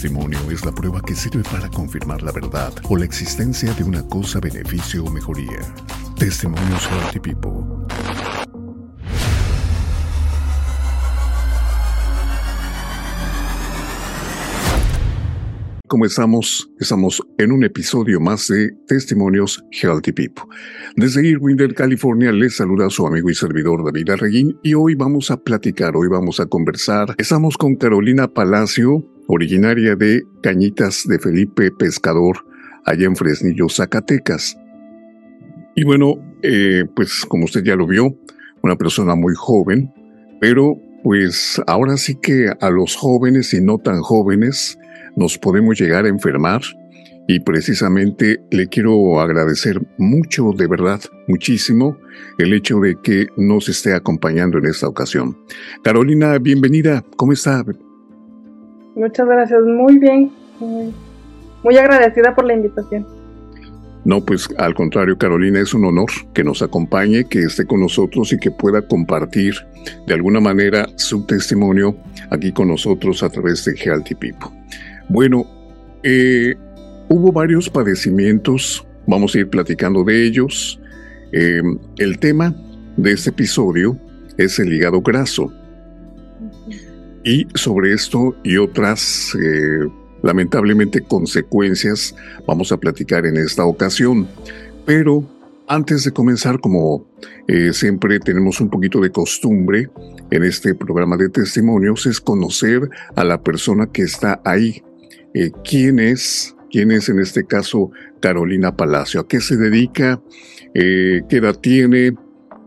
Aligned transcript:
testimonio 0.00 0.38
es 0.52 0.64
la 0.64 0.70
prueba 0.70 1.00
que 1.00 1.12
sirve 1.12 1.42
para 1.50 1.68
confirmar 1.68 2.22
la 2.22 2.30
verdad 2.30 2.72
o 2.88 2.96
la 2.96 3.04
existencia 3.04 3.74
de 3.74 3.82
una 3.82 4.06
cosa, 4.06 4.38
beneficio 4.38 5.04
o 5.04 5.10
mejoría. 5.10 5.58
Testimonios 6.16 6.88
Healthy 6.88 7.18
People. 7.18 7.64
¿Cómo 15.88 16.04
estamos? 16.04 16.70
Estamos 16.78 17.20
en 17.36 17.50
un 17.50 17.64
episodio 17.64 18.20
más 18.20 18.46
de 18.46 18.70
Testimonios 18.86 19.64
Healthy 19.72 20.12
People. 20.12 20.44
Desde 20.94 21.26
Irwindale, 21.26 21.74
California, 21.74 22.30
les 22.30 22.56
saluda 22.56 22.88
su 22.88 23.04
amigo 23.04 23.30
y 23.30 23.34
servidor 23.34 23.84
David 23.84 24.10
Arreguín 24.10 24.60
y 24.62 24.74
hoy 24.74 24.94
vamos 24.94 25.32
a 25.32 25.42
platicar, 25.42 25.96
hoy 25.96 26.06
vamos 26.06 26.38
a 26.38 26.46
conversar. 26.46 27.16
Estamos 27.18 27.56
con 27.56 27.74
Carolina 27.74 28.28
Palacio, 28.28 29.04
originaria 29.28 29.94
de 29.94 30.24
Cañitas 30.42 31.06
de 31.06 31.18
Felipe 31.18 31.70
Pescador, 31.70 32.38
allá 32.84 33.06
en 33.06 33.14
Fresnillo, 33.14 33.68
Zacatecas. 33.68 34.58
Y 35.76 35.84
bueno, 35.84 36.16
eh, 36.42 36.84
pues 36.96 37.24
como 37.28 37.44
usted 37.44 37.62
ya 37.62 37.76
lo 37.76 37.86
vio, 37.86 38.16
una 38.62 38.76
persona 38.76 39.14
muy 39.14 39.34
joven, 39.36 39.92
pero 40.40 40.76
pues 41.04 41.62
ahora 41.66 41.96
sí 41.96 42.16
que 42.20 42.50
a 42.60 42.70
los 42.70 42.96
jóvenes 42.96 43.54
y 43.54 43.60
no 43.60 43.78
tan 43.78 44.00
jóvenes, 44.00 44.78
nos 45.14 45.38
podemos 45.38 45.78
llegar 45.78 46.06
a 46.06 46.08
enfermar 46.08 46.62
y 47.28 47.40
precisamente 47.40 48.40
le 48.50 48.68
quiero 48.68 49.20
agradecer 49.20 49.80
mucho, 49.98 50.52
de 50.56 50.66
verdad, 50.66 51.00
muchísimo, 51.26 51.98
el 52.38 52.54
hecho 52.54 52.80
de 52.80 52.96
que 53.02 53.26
nos 53.36 53.68
esté 53.68 53.92
acompañando 53.94 54.58
en 54.58 54.66
esta 54.66 54.88
ocasión. 54.88 55.36
Carolina, 55.84 56.38
bienvenida, 56.38 57.04
¿cómo 57.16 57.32
está? 57.32 57.64
Muchas 58.98 59.28
gracias, 59.28 59.62
muy 59.62 59.96
bien, 59.98 60.32
muy, 60.58 61.76
agradecida 61.76 62.34
por 62.34 62.44
la 62.44 62.54
invitación. 62.54 63.06
No, 64.04 64.24
pues 64.24 64.48
al 64.58 64.74
contrario, 64.74 65.16
Carolina, 65.16 65.60
es 65.60 65.72
un 65.72 65.84
honor 65.84 66.10
que 66.34 66.42
nos 66.42 66.62
acompañe, 66.62 67.24
que 67.24 67.42
esté 67.42 67.64
con 67.64 67.80
nosotros 67.80 68.32
y 68.32 68.38
que 68.38 68.50
pueda 68.50 68.82
compartir 68.82 69.54
de 70.08 70.14
alguna 70.14 70.40
manera 70.40 70.88
su 70.96 71.24
testimonio 71.26 71.96
aquí 72.30 72.50
con 72.50 72.68
nosotros 72.68 73.22
a 73.22 73.28
través 73.28 73.64
de 73.66 73.76
Healthy 73.76 74.16
People. 74.16 74.48
Bueno, 75.08 75.46
eh, 76.02 76.56
hubo 77.08 77.30
varios 77.30 77.70
padecimientos, 77.70 78.84
vamos 79.06 79.32
a 79.36 79.38
ir 79.38 79.48
platicando 79.48 80.02
de 80.02 80.26
ellos. 80.26 80.80
Eh, 81.32 81.62
el 81.98 82.18
tema 82.18 82.52
de 82.96 83.12
este 83.12 83.30
episodio 83.30 83.96
es 84.38 84.58
el 84.58 84.72
hígado 84.72 85.02
graso. 85.02 85.52
Y 87.28 87.46
sobre 87.54 87.92
esto 87.92 88.34
y 88.42 88.56
otras, 88.56 89.34
eh, 89.34 89.86
lamentablemente, 90.22 91.02
consecuencias 91.02 92.16
vamos 92.46 92.72
a 92.72 92.78
platicar 92.78 93.26
en 93.26 93.36
esta 93.36 93.66
ocasión. 93.66 94.26
Pero 94.86 95.28
antes 95.68 96.04
de 96.04 96.12
comenzar, 96.12 96.58
como 96.58 97.06
siempre 97.72 98.18
tenemos 98.20 98.62
un 98.62 98.70
poquito 98.70 99.00
de 99.00 99.10
costumbre 99.10 99.90
en 100.30 100.44
este 100.44 100.74
programa 100.74 101.18
de 101.18 101.28
testimonios, 101.28 102.06
es 102.06 102.18
conocer 102.18 102.88
a 103.14 103.24
la 103.24 103.42
persona 103.42 103.88
que 103.92 104.02
está 104.02 104.40
ahí. 104.46 104.82
Eh, 105.34 105.50
quién 105.62 105.98
es, 105.98 106.56
quién 106.70 106.90
es 106.90 107.10
en 107.10 107.20
este 107.20 107.44
caso 107.44 107.90
Carolina 108.20 108.74
Palacio, 108.74 109.20
a 109.20 109.28
qué 109.28 109.40
se 109.40 109.58
dedica, 109.58 110.22
eh, 110.72 111.20
qué 111.28 111.36
edad 111.36 111.58
tiene, 111.60 112.14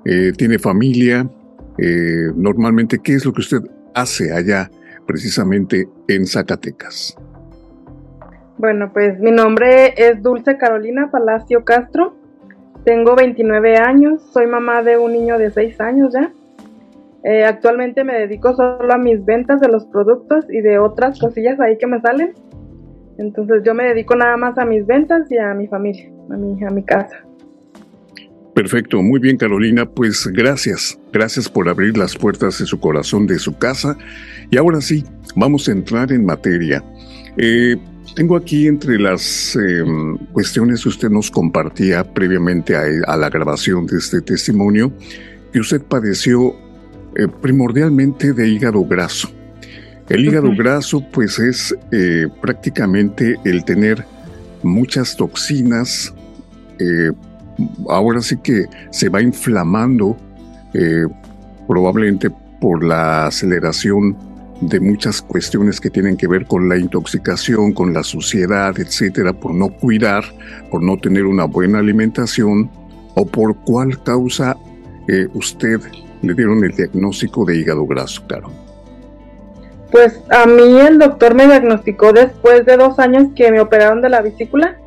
eh, 0.06 0.32
tiene 0.38 0.60
familia, 0.60 1.28
normalmente 2.36 3.00
qué 3.04 3.16
es 3.16 3.26
lo 3.26 3.34
que 3.34 3.42
usted 3.42 3.62
hace 3.94 4.34
allá 4.34 4.70
precisamente 5.06 5.88
en 6.08 6.26
Zacatecas. 6.26 7.18
Bueno, 8.58 8.92
pues 8.94 9.20
mi 9.20 9.32
nombre 9.32 9.94
es 9.98 10.22
Dulce 10.22 10.58
Carolina 10.58 11.10
Palacio 11.12 11.64
Castro, 11.66 12.16
tengo 12.84 13.16
29 13.16 13.78
años, 13.78 14.22
soy 14.32 14.48
mamá 14.48 14.82
de 14.82 14.98
un 14.98 15.14
niño 15.14 15.38
de 15.38 15.52
6 15.52 15.80
años 15.82 16.14
ya. 16.14 16.32
actualmente 17.48 18.04
me 18.04 18.14
dedico 18.14 18.56
solo 18.56 18.92
a 18.92 18.98
mis 18.98 19.24
ventas 19.24 19.62
de 19.62 19.68
los 19.68 19.86
productos 19.86 20.46
y 20.50 20.62
de 20.62 20.80
otras 20.80 21.20
cosillas 21.20 21.60
ahí 21.60 21.78
que 21.78 21.88
me 21.88 22.02
salen. 22.02 22.34
Entonces 23.18 23.62
yo 23.64 23.76
me 23.76 23.86
dedico 23.86 24.16
nada 24.16 24.36
más 24.38 24.58
a 24.58 24.66
mis 24.66 24.86
ventas 24.88 25.32
y 25.32 25.38
a 25.38 25.54
mi 25.54 25.68
familia, 25.68 26.12
a 26.32 26.38
mi, 26.38 26.64
a 26.64 26.70
mi 26.70 26.84
casa. 26.84 27.18
Perfecto, 28.54 29.02
muy 29.02 29.20
bien 29.20 29.38
Carolina, 29.38 29.90
pues 29.90 30.28
gracias, 30.28 31.00
gracias 31.14 31.48
por 31.48 31.70
abrir 31.70 31.98
las 31.98 32.16
puertas 32.16 32.60
de 32.60 32.66
su 32.66 32.80
corazón, 32.80 33.26
de 33.26 33.40
su 33.40 33.58
casa. 33.58 33.98
Y 34.50 34.58
ahora 34.58 34.82
sí, 34.82 35.06
vamos 35.36 35.70
a 35.70 35.72
entrar 35.72 36.12
en 36.12 36.26
materia. 36.26 36.84
Eh, 37.38 37.78
tengo 38.16 38.36
aquí 38.36 38.68
entre 38.68 39.00
las 39.00 39.56
em, 39.56 40.18
cuestiones 40.34 40.84
que 40.84 40.90
usted 40.90 41.10
nos 41.10 41.32
compartía 41.32 42.04
previamente 42.04 42.76
a, 42.76 43.16
la 43.16 43.30
grabación 43.30 43.86
de 43.86 43.98
este 43.98 44.22
testimonio, 44.22 44.92
que 45.54 45.60
usted 45.60 45.82
padeció 45.82 46.54
eh, 47.16 47.28
primordialmente 47.42 48.34
de 48.34 48.50
hígado 48.50 48.84
graso. 48.84 49.30
El 50.10 50.26
hígado 50.26 50.52
graso 50.54 51.06
pues 51.12 51.40
es 51.40 51.74
eh, 51.94 52.28
prácticamente 52.42 53.38
el 53.46 53.64
tener 53.64 54.04
muchas 54.62 55.16
toxinas, 55.16 56.14
eh, 56.80 57.12
ahora 57.90 58.22
sí 58.22 58.38
que 58.38 58.66
se 58.92 59.10
va 59.10 59.22
inflamando 59.22 60.18
eh, 60.74 61.06
probablemente 61.68 62.30
por 62.60 62.84
la 62.84 63.28
aceleración 63.28 64.18
de 64.62 64.80
muchas 64.80 65.22
cuestiones 65.22 65.82
que 65.82 65.90
tienen 65.90 66.16
que 66.16 66.28
ver 66.28 66.46
con 66.46 66.70
la 66.70 66.78
intoxicación, 66.78 67.74
con 67.74 67.94
la 67.94 68.04
suciedad, 68.04 68.80
etcétera, 68.80 69.34
por 69.34 69.56
no 69.56 69.70
cuidar, 69.70 70.24
por 70.70 70.84
no 70.84 70.98
tener 70.98 71.26
una 71.26 71.46
buena 71.46 71.80
alimentación 71.80 72.70
o 73.16 73.26
por 73.26 73.56
cuál 73.64 74.02
causa 74.04 74.56
usted 75.34 75.82
le 76.22 76.34
dieron 76.34 76.64
el 76.64 76.72
diagnóstico 76.72 77.44
de 77.46 77.58
hígado 77.58 77.86
graso, 77.86 78.24
claro. 78.28 78.50
Pues 79.92 80.22
a 80.30 80.46
mí 80.46 80.80
el 80.80 81.00
doctor 81.00 81.36
me 81.36 81.46
diagnosticó 81.48 82.14
después 82.14 82.66
de 82.66 82.78
dos 82.78 82.98
años 83.00 83.28
que 83.36 83.52
me 83.52 83.60
operaron 83.60 84.02
de 84.02 84.10
la 84.10 84.22
vesícula. 84.22 84.78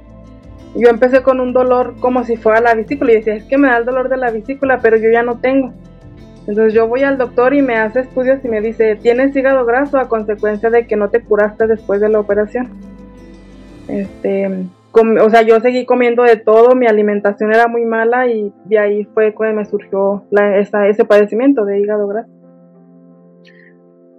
Yo 0.74 0.88
empecé 0.88 1.22
con 1.22 1.40
un 1.40 1.52
dolor 1.52 1.94
como 2.00 2.24
si 2.24 2.36
fuera 2.36 2.60
la 2.60 2.74
vesícula 2.74 3.12
y 3.12 3.16
decía, 3.16 3.34
es 3.34 3.44
que 3.44 3.58
me 3.58 3.68
da 3.68 3.78
el 3.78 3.84
dolor 3.84 4.08
de 4.08 4.16
la 4.16 4.30
vesícula, 4.30 4.80
pero 4.82 4.96
yo 4.96 5.10
ya 5.10 5.22
no 5.22 5.38
tengo. 5.38 5.72
Entonces 6.46 6.74
yo 6.74 6.88
voy 6.88 7.02
al 7.02 7.16
doctor 7.16 7.54
y 7.54 7.62
me 7.62 7.76
hace 7.76 8.00
estudios 8.00 8.44
y 8.44 8.48
me 8.48 8.60
dice, 8.60 8.96
tienes 8.96 9.34
hígado 9.34 9.64
graso 9.64 9.98
a 9.98 10.08
consecuencia 10.08 10.68
de 10.70 10.86
que 10.86 10.96
no 10.96 11.08
te 11.08 11.22
curaste 11.22 11.66
después 11.66 12.00
de 12.00 12.08
la 12.08 12.20
operación. 12.20 12.68
Este, 13.88 14.66
o 14.92 15.30
sea, 15.30 15.42
yo 15.42 15.60
seguí 15.60 15.86
comiendo 15.86 16.22
de 16.22 16.36
todo, 16.36 16.74
mi 16.74 16.86
alimentación 16.86 17.52
era 17.52 17.66
muy 17.66 17.84
mala 17.84 18.28
y 18.28 18.52
de 18.66 18.78
ahí 18.78 19.04
fue 19.14 19.32
cuando 19.32 19.56
me 19.56 19.64
surgió 19.64 20.24
ese 20.88 21.04
padecimiento 21.04 21.64
de 21.64 21.80
hígado 21.80 22.08
graso. 22.08 22.30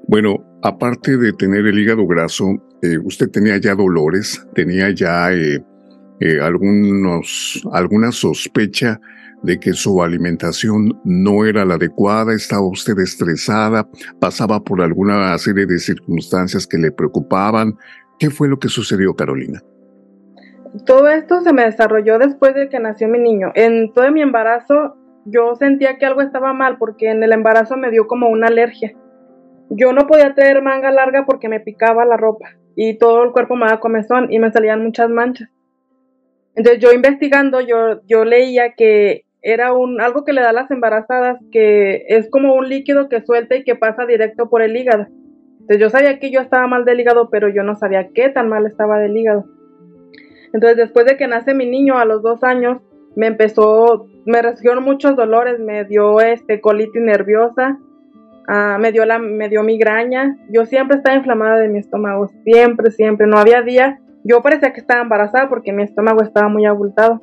Bueno, 0.08 0.36
aparte 0.62 1.18
de 1.18 1.34
tener 1.34 1.66
el 1.66 1.80
hígado 1.80 2.06
graso, 2.08 2.46
eh, 2.82 2.98
usted 3.04 3.30
tenía 3.30 3.58
ya 3.58 3.76
dolores, 3.76 4.48
tenía 4.54 4.92
ya 4.92 5.32
eh, 5.32 5.64
eh, 6.20 6.40
algunos, 6.42 7.62
alguna 7.72 8.12
sospecha 8.12 9.00
de 9.44 9.60
que 9.60 9.74
su 9.74 10.02
alimentación 10.02 11.00
no 11.04 11.46
era 11.46 11.66
la 11.66 11.76
adecuada, 11.76 12.34
estaba 12.34 12.68
usted 12.68 12.98
estresada, 13.00 13.88
pasaba 14.20 14.60
por 14.64 14.82
alguna 14.82 15.38
serie 15.38 15.66
de 15.66 15.78
circunstancias 15.78 16.66
que 16.66 16.78
le 16.78 16.92
preocupaban. 16.92 17.76
¿Qué 18.18 18.30
fue 18.30 18.48
lo 18.48 18.58
que 18.58 18.70
sucedió, 18.70 19.16
Carolina? 19.16 19.62
Todo 20.86 21.10
esto 21.10 21.42
se 21.42 21.54
me 21.54 21.64
desarrolló 21.64 22.18
después 22.18 22.56
de 22.56 22.70
que 22.70 22.80
nació 22.80 23.08
mi 23.08 23.20
niño. 23.20 23.52
En 23.56 23.94
todo 23.94 24.12
mi 24.12 24.22
embarazo 24.22 24.96
yo 25.26 25.56
sentía 25.56 25.98
que 25.98 26.06
algo 26.06 26.22
estaba 26.22 26.54
mal 26.54 26.78
porque 26.78 27.12
en 27.12 27.24
el 27.24 27.32
embarazo 27.34 27.78
me 27.78 27.92
dio 27.92 28.08
como 28.08 28.30
una 28.30 28.48
alergia 28.48 28.96
yo 29.70 29.94
no 29.94 30.08
podía 30.08 30.34
tener 30.34 30.62
manga 30.62 30.92
larga 30.92 31.26
porque 31.26 31.50
me 31.50 31.60
picaba 31.60 32.06
la 32.06 32.18
ropa 32.18 32.50
y 32.76 32.98
todo 32.98 33.24
el 33.24 33.32
cuerpo 33.32 33.56
me 33.56 33.66
daba 33.66 33.80
comezón 33.80 34.32
y 34.32 34.40
me 34.40 34.52
salían 34.52 34.84
muchas 34.84 35.10
manchas. 35.10 35.50
Entonces 36.56 36.82
yo 36.82 36.92
investigando, 36.92 37.62
yo, 37.62 38.02
yo 38.08 38.26
leía 38.26 38.74
que 38.74 39.26
era 39.42 39.74
un, 39.74 40.02
algo 40.02 40.24
que 40.24 40.34
le 40.34 40.42
da 40.42 40.50
a 40.50 40.54
las 40.54 40.72
embarazadas, 40.72 41.40
que 41.52 42.06
es 42.08 42.30
como 42.30 42.56
un 42.56 42.70
líquido 42.70 43.10
que 43.10 43.22
suelta 43.22 43.56
y 43.56 43.64
que 43.64 43.76
pasa 43.76 44.06
directo 44.06 44.50
por 44.50 44.62
el 44.62 44.76
hígado. 44.76 45.08
Entonces 45.54 45.80
yo 45.80 45.90
sabía 45.90 46.20
que 46.20 46.32
yo 46.32 46.42
estaba 46.42 46.68
mal 46.68 46.86
del 46.86 47.00
hígado, 47.00 47.30
pero 47.30 47.50
yo 47.50 47.64
no 47.64 47.76
sabía 47.76 48.10
qué 48.14 48.30
tan 48.30 48.50
mal 48.50 48.66
estaba 48.66 49.00
del 49.00 49.16
hígado. 49.16 49.46
Entonces 50.54 50.78
después 50.78 51.06
de 51.06 51.18
que 51.18 51.28
nace 51.28 51.54
mi 51.54 51.66
niño 51.66 51.98
a 51.98 52.06
los 52.06 52.24
dos 52.24 52.44
años, 52.44 52.82
me 53.16 53.28
empezó, 53.28 54.08
me 54.26 54.42
recibieron 54.42 54.84
muchos 54.84 55.16
dolores, 55.16 55.60
me 55.60 55.86
dio 55.86 56.20
este 56.22 56.62
colitis 56.62 57.02
nerviosa, 57.02 57.80
Ah, 58.48 58.78
me, 58.80 58.92
dio 58.92 59.06
la, 59.06 59.20
me 59.20 59.50
dio 59.50 59.64
migraña. 59.64 60.38
Yo 60.50 60.66
siempre 60.66 60.98
estaba 60.98 61.18
inflamada 61.18 61.58
de 61.58 61.68
mi 61.68 61.80
estómago, 61.80 62.28
siempre, 62.44 62.92
siempre. 62.92 63.28
No 63.28 63.38
había 63.38 63.62
día. 63.62 64.00
Yo 64.28 64.42
parecía 64.42 64.74
que 64.74 64.80
estaba 64.80 65.04
embarazada 65.04 65.48
porque 65.48 65.72
mi 65.72 65.84
estómago 65.84 66.24
estaba 66.24 66.50
muy 66.50 66.66
abultado. 66.66 67.22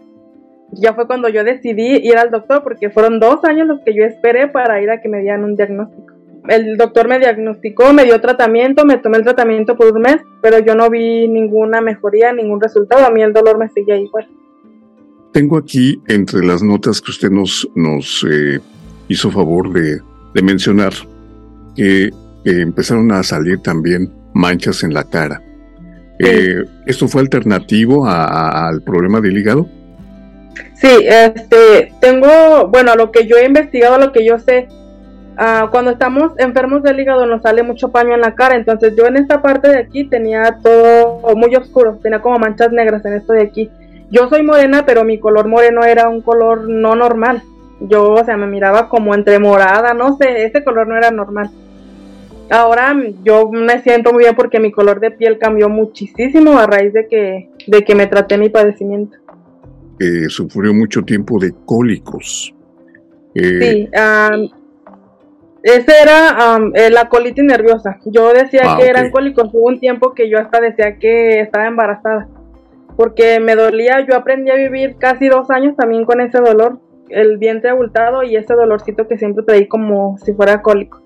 Ya 0.70 0.94
fue 0.94 1.08
cuando 1.08 1.28
yo 1.28 1.42
decidí 1.42 1.96
ir 1.96 2.16
al 2.16 2.30
doctor 2.30 2.62
porque 2.62 2.90
fueron 2.90 3.18
dos 3.18 3.44
años 3.44 3.66
los 3.66 3.80
que 3.84 3.92
yo 3.92 4.04
esperé 4.04 4.46
para 4.46 4.80
ir 4.80 4.88
a 4.88 5.02
que 5.02 5.08
me 5.08 5.20
dieran 5.20 5.42
un 5.42 5.56
diagnóstico. 5.56 6.14
el 6.48 6.76
doctor 6.76 7.08
me 7.08 7.18
diagnosticó, 7.18 7.92
me 7.92 8.04
dio 8.04 8.20
tratamiento, 8.20 8.84
me 8.84 8.98
tomé 8.98 9.18
el 9.18 9.24
tratamiento 9.24 9.76
por 9.76 9.92
un 9.92 10.02
mes, 10.02 10.18
pero 10.40 10.60
yo 10.60 10.76
no 10.76 10.88
vi 10.90 11.26
ninguna 11.26 11.80
mejoría, 11.80 12.32
ningún 12.32 12.60
resultado. 12.60 13.04
A 13.04 13.10
mí 13.10 13.20
el 13.20 13.32
dolor 13.32 13.58
me 13.58 13.68
seguía 13.68 13.96
igual. 13.96 14.28
Tengo 15.32 15.58
aquí 15.58 16.00
entre 16.06 16.44
las 16.44 16.62
notas 16.62 17.00
que 17.00 17.10
usted 17.10 17.30
nos, 17.30 18.26
eh, 18.30 18.60
hizo 19.08 19.30
favor 19.30 19.72
de, 19.72 20.00
mencionar 20.40 20.92
que 21.74 22.10
empezaron 22.44 23.10
a 23.12 23.22
salir 23.22 23.58
también 23.60 24.08
manchas 24.34 24.84
en 24.84 24.94
la 24.94 25.04
cara. 25.04 25.42
Eh, 26.24 26.64
¿Esto 26.86 27.08
fue 27.08 27.20
alternativo 27.20 28.06
al 28.06 28.80
problema 28.82 29.20
del 29.20 29.36
hígado? 29.36 29.66
Sí, 30.74 30.88
este, 31.02 31.92
tengo, 32.00 32.68
bueno, 32.68 32.92
a 32.92 32.96
lo 32.96 33.10
que 33.10 33.26
yo 33.26 33.36
he 33.36 33.44
investigado, 33.44 33.94
a 33.94 33.98
lo 33.98 34.12
que 34.12 34.24
yo 34.24 34.38
sé, 34.38 34.68
ah, 35.36 35.68
cuando 35.70 35.90
estamos 35.90 36.32
enfermos 36.38 36.82
del 36.82 37.00
hígado 37.00 37.26
nos 37.26 37.42
sale 37.42 37.62
mucho 37.62 37.90
paño 37.90 38.14
en 38.14 38.20
la 38.20 38.34
cara, 38.34 38.56
entonces 38.56 38.94
yo 38.96 39.06
en 39.06 39.16
esta 39.16 39.42
parte 39.42 39.68
de 39.68 39.78
aquí 39.78 40.04
tenía 40.04 40.58
todo 40.62 41.34
muy 41.34 41.54
oscuro, 41.56 41.98
tenía 42.02 42.20
como 42.20 42.38
manchas 42.38 42.72
negras 42.72 43.04
en 43.04 43.14
esto 43.14 43.32
de 43.32 43.42
aquí. 43.42 43.70
Yo 44.10 44.28
soy 44.28 44.42
morena, 44.42 44.84
pero 44.84 45.04
mi 45.04 45.18
color 45.18 45.48
moreno 45.48 45.84
era 45.84 46.08
un 46.08 46.20
color 46.20 46.68
no 46.68 46.94
normal. 46.94 47.42
Yo, 47.80 48.10
o 48.10 48.24
sea, 48.24 48.36
me 48.36 48.46
miraba 48.46 48.88
como 48.88 49.14
entre 49.14 49.38
morada, 49.38 49.94
no 49.94 50.16
sé, 50.16 50.44
ese 50.44 50.62
color 50.62 50.86
no 50.86 50.96
era 50.96 51.10
normal. 51.10 51.50
Ahora 52.52 52.94
yo 53.24 53.50
me 53.50 53.80
siento 53.80 54.12
muy 54.12 54.24
bien 54.24 54.36
porque 54.36 54.60
mi 54.60 54.70
color 54.70 55.00
de 55.00 55.10
piel 55.10 55.38
cambió 55.38 55.70
muchísimo 55.70 56.58
a 56.58 56.66
raíz 56.66 56.92
de 56.92 57.08
que, 57.08 57.48
de 57.66 57.82
que 57.82 57.94
me 57.94 58.06
traté 58.06 58.36
mi 58.36 58.50
padecimiento. 58.50 59.16
Eh, 59.98 60.28
sufrió 60.28 60.74
mucho 60.74 61.02
tiempo 61.02 61.38
de 61.38 61.54
cólicos. 61.64 62.54
Eh, 63.34 63.88
sí, 63.88 63.90
ese 65.62 65.92
era 66.02 66.58
eh, 66.74 66.90
la 66.90 67.08
colitis 67.08 67.42
nerviosa. 67.42 67.98
Yo 68.04 68.34
decía 68.34 68.62
ah, 68.66 68.76
que 68.78 68.86
eran 68.86 69.10
cólicos. 69.10 69.48
Hubo 69.54 69.68
un 69.68 69.80
tiempo 69.80 70.12
que 70.12 70.28
yo 70.28 70.38
hasta 70.38 70.60
decía 70.60 70.98
que 70.98 71.40
estaba 71.40 71.66
embarazada 71.66 72.28
porque 72.98 73.40
me 73.40 73.56
dolía. 73.56 74.04
Yo 74.06 74.14
aprendí 74.14 74.50
a 74.50 74.56
vivir 74.56 74.96
casi 74.98 75.26
dos 75.26 75.50
años 75.50 75.74
también 75.74 76.04
con 76.04 76.20
ese 76.20 76.38
dolor, 76.38 76.80
el 77.08 77.38
vientre 77.38 77.70
abultado 77.70 78.22
y 78.22 78.36
ese 78.36 78.52
dolorcito 78.52 79.08
que 79.08 79.16
siempre 79.16 79.42
traí 79.42 79.68
como 79.68 80.18
si 80.18 80.34
fuera 80.34 80.60
cólico. 80.60 81.01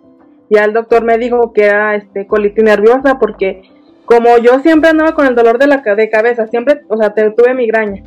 Ya 0.50 0.64
el 0.64 0.72
doctor 0.72 1.04
me 1.04 1.18
dijo 1.18 1.52
que 1.52 1.64
era 1.64 1.94
este 1.96 2.26
colitis 2.26 2.62
nerviosa 2.62 3.18
porque 3.18 3.62
como 4.04 4.38
yo 4.38 4.60
siempre 4.60 4.90
andaba 4.90 5.14
con 5.14 5.26
el 5.26 5.34
dolor 5.34 5.58
de 5.58 5.66
la 5.66 5.78
de 5.78 6.10
cabeza, 6.10 6.46
siempre, 6.46 6.82
o 6.88 6.96
sea, 6.96 7.12
tuve 7.12 7.54
migraña. 7.54 8.02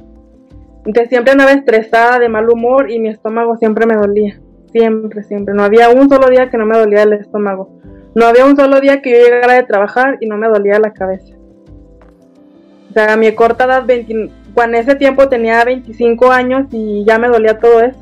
Entonces 0.86 1.09
siempre 1.09 1.33
andaba 1.33 1.51
estresada, 1.51 2.19
de 2.19 2.30
mal 2.30 2.50
humor 2.50 2.89
y 2.89 3.00
mi 3.00 3.09
estómago 3.09 3.57
siempre 3.57 3.86
me 3.86 3.95
dolía. 3.95 4.39
Siempre, 4.71 5.24
siempre. 5.24 5.53
No 5.53 5.63
había 5.63 5.89
un 5.89 6.09
solo 6.09 6.30
día 6.30 6.50
que 6.50 6.57
no 6.57 6.65
me 6.65 6.77
dolía 6.77 7.03
el 7.03 7.13
estómago. 7.13 7.77
No 8.15 8.25
había 8.25 8.45
un 8.45 8.56
solo 8.56 8.80
día 8.80 9.01
que 9.01 9.12
yo 9.12 9.18
llegara 9.18 9.53
de 9.53 9.63
trabajar 9.63 10.18
y 10.21 10.27
no 10.27 10.38
me 10.38 10.47
dolía 10.47 10.80
la 10.80 10.94
cabeza. 10.94 11.35
O 12.89 12.94
sea, 12.94 13.13
a 13.13 13.18
mi 13.18 13.31
corta 13.33 13.65
edad, 13.65 13.85
20, 13.85 14.13
en 14.13 14.75
ese 14.75 14.95
tiempo 14.95 15.30
tenía 15.30 15.63
25 15.63 16.31
años 16.31 16.68
y 16.71 17.06
ya 17.06 17.19
me 17.19 17.27
dolía 17.27 17.59
todo 17.59 17.81
eso. 17.81 18.00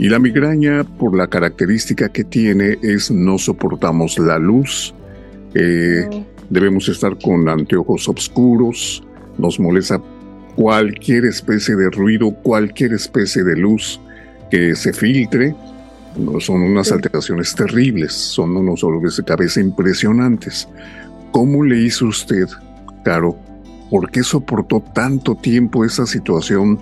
Y 0.00 0.08
la 0.08 0.18
migraña, 0.18 0.82
por 0.82 1.14
la 1.14 1.26
característica 1.26 2.08
que 2.08 2.24
tiene, 2.24 2.78
es 2.80 3.10
no 3.10 3.36
soportamos 3.36 4.18
la 4.18 4.38
luz, 4.38 4.94
eh, 5.52 6.08
debemos 6.48 6.88
estar 6.88 7.18
con 7.18 7.46
anteojos 7.50 8.08
oscuros, 8.08 9.04
nos 9.36 9.60
molesta 9.60 10.00
cualquier 10.56 11.26
especie 11.26 11.76
de 11.76 11.90
ruido, 11.90 12.30
cualquier 12.30 12.94
especie 12.94 13.44
de 13.44 13.56
luz 13.56 14.00
que 14.50 14.74
se 14.74 14.94
filtre. 14.94 15.54
Son 16.38 16.62
unas 16.62 16.90
alteraciones 16.92 17.54
terribles, 17.54 18.14
son 18.14 18.56
unos 18.56 18.80
dolores 18.80 19.18
de 19.18 19.24
cabeza 19.24 19.60
impresionantes. 19.60 20.66
¿Cómo 21.30 21.62
le 21.62 21.78
hizo 21.78 22.06
usted, 22.06 22.48
Caro? 23.04 23.36
¿Por 23.90 24.10
qué 24.10 24.22
soportó 24.22 24.82
tanto 24.94 25.34
tiempo 25.34 25.84
esa 25.84 26.06
situación 26.06 26.80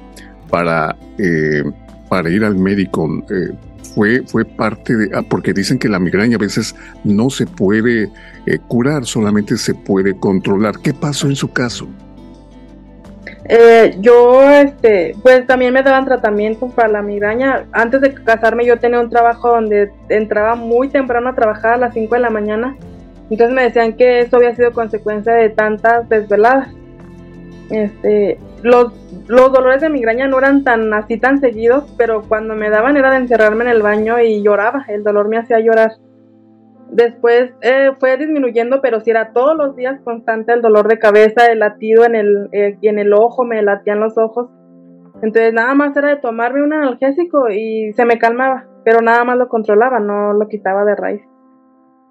para, 0.49 0.94
eh, 1.19 1.65
para 2.08 2.31
ir 2.31 2.44
al 2.44 2.56
médico? 2.56 3.08
Eh, 3.31 3.52
fue, 3.94 4.22
fue 4.26 4.44
parte 4.44 4.96
de... 4.96 5.10
Ah, 5.14 5.22
porque 5.28 5.52
dicen 5.52 5.78
que 5.78 5.88
la 5.88 5.99
migraña 5.99 6.37
a 6.37 6.38
veces 6.38 6.75
no 7.05 7.31
se 7.31 7.46
puede 7.46 8.10
eh, 8.46 8.58
curar, 8.69 9.05
solamente 9.05 9.56
se 9.56 9.75
puede 9.75 10.19
controlar. 10.19 10.78
¿Qué 10.81 10.93
pasó 10.94 11.26
en 11.28 11.37
su 11.37 11.52
caso? 11.52 11.88
Eh, 13.50 13.96
yo, 14.00 14.43
este, 14.50 15.16
pues 15.22 15.46
también 15.46 15.72
me 15.72 15.82
daban 15.82 16.05
tratamientos 16.05 16.72
para 16.75 16.88
la 16.88 17.02
migraña. 17.02 17.66
Antes 17.72 18.02
de 18.02 18.12
casarme 18.12 18.66
yo 18.66 18.78
tenía 18.78 19.00
un 19.00 19.08
trabajo 19.08 19.49
donde 19.49 19.90
entraba 20.10 20.55
muy 20.55 20.88
temprano 20.88 21.31
a 21.31 21.34
trabajar 21.34 21.75
a 21.75 21.76
las 21.78 21.94
5 21.94 22.14
de 22.14 22.20
la 22.20 22.31
mañana. 22.31 22.76
Entonces 23.31 23.55
me 23.55 23.62
decían 23.62 23.94
que 23.94 24.20
eso 24.20 24.37
había 24.37 24.55
sido 24.55 24.72
consecuencia 24.72 25.32
de 25.32 25.49
tantas 25.49 26.08
desveladas. 26.08 26.69
Este, 27.70 28.38
los, 28.62 28.93
los 29.29 29.53
dolores 29.53 29.83
de 29.83 29.91
migraña 29.91 30.27
no 30.27 30.39
eran 30.39 30.65
tan 30.65 30.93
así 30.95 31.19
tan 31.19 31.39
seguidos, 31.39 31.85
pero 31.99 32.23
cuando 32.23 32.55
me 32.55 32.71
daban 32.71 32.97
era 32.97 33.11
de 33.11 33.19
encerrarme 33.19 33.65
en 33.65 33.71
el 33.71 33.83
baño 33.83 34.19
y 34.21 34.43
lloraba. 34.43 34.87
El 34.89 35.05
dolor 35.05 35.29
me 35.29 35.37
hacía 35.37 35.61
llorar. 35.61 35.93
Después 36.91 37.53
eh, 37.61 37.91
fue 38.01 38.17
disminuyendo, 38.17 38.81
pero 38.81 39.01
si 39.01 39.11
era 39.11 39.35
todos 39.35 39.55
los 39.55 39.77
días 39.77 40.01
constante 40.03 40.55
el 40.55 40.63
dolor 40.63 40.89
de 40.89 40.99
cabeza, 40.99 41.45
el 41.47 41.59
latido 41.59 42.07
en 42.07 42.15
el, 42.15 42.49
eh, 42.53 42.79
en 42.81 42.99
el 42.99 43.13
ojo, 43.13 43.45
me 43.45 43.63
latían 43.63 44.01
los 44.01 44.17
ojos. 44.17 44.49
Entonces 45.23 45.53
nada 45.53 45.75
más 45.75 45.95
era 45.95 46.09
de 46.09 46.17
tomarme 46.17 46.63
un 46.63 46.73
analgésico 46.73 47.51
y 47.51 47.93
se 47.93 48.07
me 48.07 48.19
calmaba, 48.19 48.67
pero 48.85 49.03
nada 49.03 49.25
más 49.25 49.37
lo 49.37 49.49
controlaba, 49.49 50.01
no 50.01 50.33
lo 50.33 50.49
quitaba 50.49 50.85
de 50.85 50.97
raíz. 50.97 51.21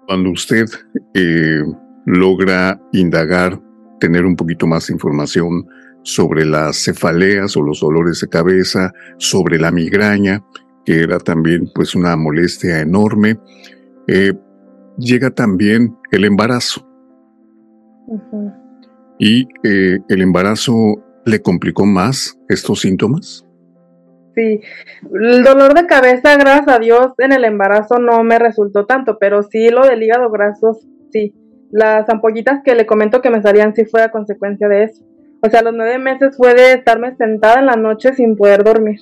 Cuando 0.06 0.30
usted 0.30 0.66
eh, 1.14 1.62
logra 2.06 2.80
indagar, 2.92 3.58
tener 3.98 4.24
un 4.24 4.36
poquito 4.36 4.68
más 4.68 4.88
información 4.90 5.66
sobre 6.02 6.44
las 6.44 6.84
cefaleas 6.84 7.56
o 7.56 7.62
los 7.62 7.80
dolores 7.80 8.20
de 8.20 8.28
cabeza, 8.28 8.92
sobre 9.18 9.58
la 9.58 9.70
migraña, 9.70 10.44
que 10.84 11.00
era 11.02 11.18
también 11.18 11.70
pues 11.74 11.94
una 11.94 12.16
molestia 12.16 12.80
enorme, 12.80 13.38
llega 14.98 15.30
también 15.30 15.96
el 16.10 16.24
embarazo. 16.24 16.86
¿Y 19.18 19.48
eh, 19.64 19.98
el 20.08 20.22
embarazo 20.22 20.74
le 21.24 21.42
complicó 21.42 21.84
más 21.86 22.38
estos 22.48 22.80
síntomas? 22.80 23.44
Sí, 24.34 24.60
el 25.12 25.42
dolor 25.42 25.74
de 25.74 25.86
cabeza, 25.86 26.36
gracias 26.36 26.68
a 26.68 26.78
Dios, 26.78 27.12
en 27.18 27.32
el 27.32 27.44
embarazo 27.44 27.98
no 27.98 28.22
me 28.22 28.38
resultó 28.38 28.86
tanto, 28.86 29.18
pero 29.18 29.42
sí 29.42 29.68
lo 29.70 29.84
del 29.84 30.02
hígado 30.02 30.30
graso, 30.30 30.78
sí. 31.10 31.34
Las 31.70 32.08
ampollitas 32.08 32.62
que 32.64 32.74
le 32.74 32.86
comento 32.86 33.20
que 33.20 33.30
me 33.30 33.42
salían 33.42 33.74
sí 33.74 33.84
fue 33.84 34.02
a 34.02 34.10
consecuencia 34.10 34.68
de 34.68 34.84
eso. 34.84 35.04
O 35.42 35.48
sea, 35.48 35.62
los 35.62 35.72
nueve 35.72 35.98
meses 35.98 36.36
fue 36.36 36.54
de 36.54 36.72
estarme 36.72 37.14
sentada 37.16 37.60
en 37.60 37.66
la 37.66 37.76
noche 37.76 38.12
sin 38.12 38.36
poder 38.36 38.64
dormir. 38.64 39.00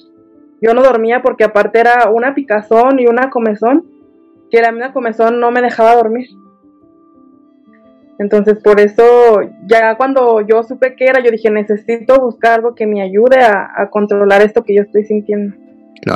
Yo 0.60 0.74
no 0.74 0.82
dormía 0.82 1.22
porque 1.22 1.44
aparte 1.44 1.80
era 1.80 2.10
una 2.10 2.34
picazón 2.34 2.98
y 2.98 3.06
una 3.06 3.30
comezón 3.30 3.84
que 4.50 4.60
la 4.60 4.72
misma 4.72 4.92
comezón 4.92 5.40
no 5.40 5.50
me 5.50 5.62
dejaba 5.62 5.94
dormir. 5.94 6.28
Entonces, 8.18 8.58
por 8.62 8.80
eso, 8.80 9.40
ya 9.66 9.96
cuando 9.96 10.40
yo 10.40 10.62
supe 10.62 10.94
que 10.94 11.04
era, 11.04 11.22
yo 11.22 11.30
dije, 11.30 11.50
necesito 11.50 12.18
buscar 12.18 12.52
algo 12.52 12.74
que 12.74 12.86
me 12.86 13.02
ayude 13.02 13.40
a, 13.40 13.88
controlar 13.90 14.40
esto 14.42 14.62
que 14.62 14.74
yo 14.74 14.82
estoy 14.82 15.04
sintiendo. 15.04 15.54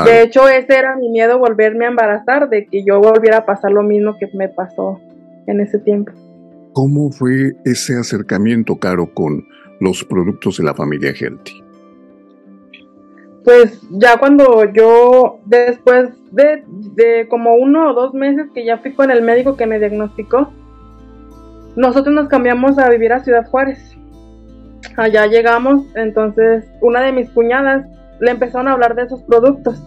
De 0.05 0.23
hecho, 0.23 0.49
ese 0.49 0.79
era 0.79 0.97
mi 0.97 1.11
miedo, 1.11 1.39
volverme 1.39 1.85
a 1.85 1.89
embarazar, 1.89 2.49
de 2.49 2.67
que 2.67 2.85
yo 2.85 3.01
volviera 3.01 3.39
a 3.39 3.47
pasar 3.47 3.73
lo 3.73 3.83
mismo 3.83 4.17
que 4.19 4.29
me 4.35 4.49
pasó 4.49 4.99
en 5.47 5.61
ese 5.61 5.79
tiempo. 5.79 6.13
¿Cómo 6.73 7.11
fue 7.11 7.57
ese 7.65 7.97
acercamiento, 7.99 8.77
Caro, 8.77 9.13
con 9.13 9.45
los 9.81 10.05
productos 10.05 10.59
de 10.59 10.65
la 10.65 10.75
familia 10.75 11.13
Healthy? 11.13 11.71
pues 13.45 13.81
ya 13.91 14.19
cuando 14.19 14.65
yo, 14.73 15.41
después 15.47 16.11
de, 16.31 16.63
de, 16.67 17.27
como 17.29 17.55
uno 17.55 17.91
o 17.91 17.95
dos 17.95 18.15
meses 18.15 18.49
que 18.55 18.65
ya 18.65 18.79
fui 18.79 18.93
con 18.93 19.11
el 19.11 19.23
médico 19.23 19.57
que 19.57 19.67
me 19.67 19.79
diagnosticó, 19.79 20.53
nosotros 21.77 22.15
nos 22.15 22.29
cambiamos 22.29 22.79
a 22.79 22.89
vivir 22.91 23.13
a 23.13 23.25
Ciudad 23.25 23.49
Juárez. 23.49 23.97
Allá 24.97 25.27
llegamos, 25.27 25.85
entonces 25.95 26.65
una 26.81 27.01
de 27.01 27.13
mis 27.13 27.31
cuñadas 27.31 27.87
le 28.21 28.31
empezaron 28.31 28.69
a 28.69 28.73
hablar 28.73 28.95
de 28.95 29.03
esos 29.03 29.23
productos. 29.23 29.83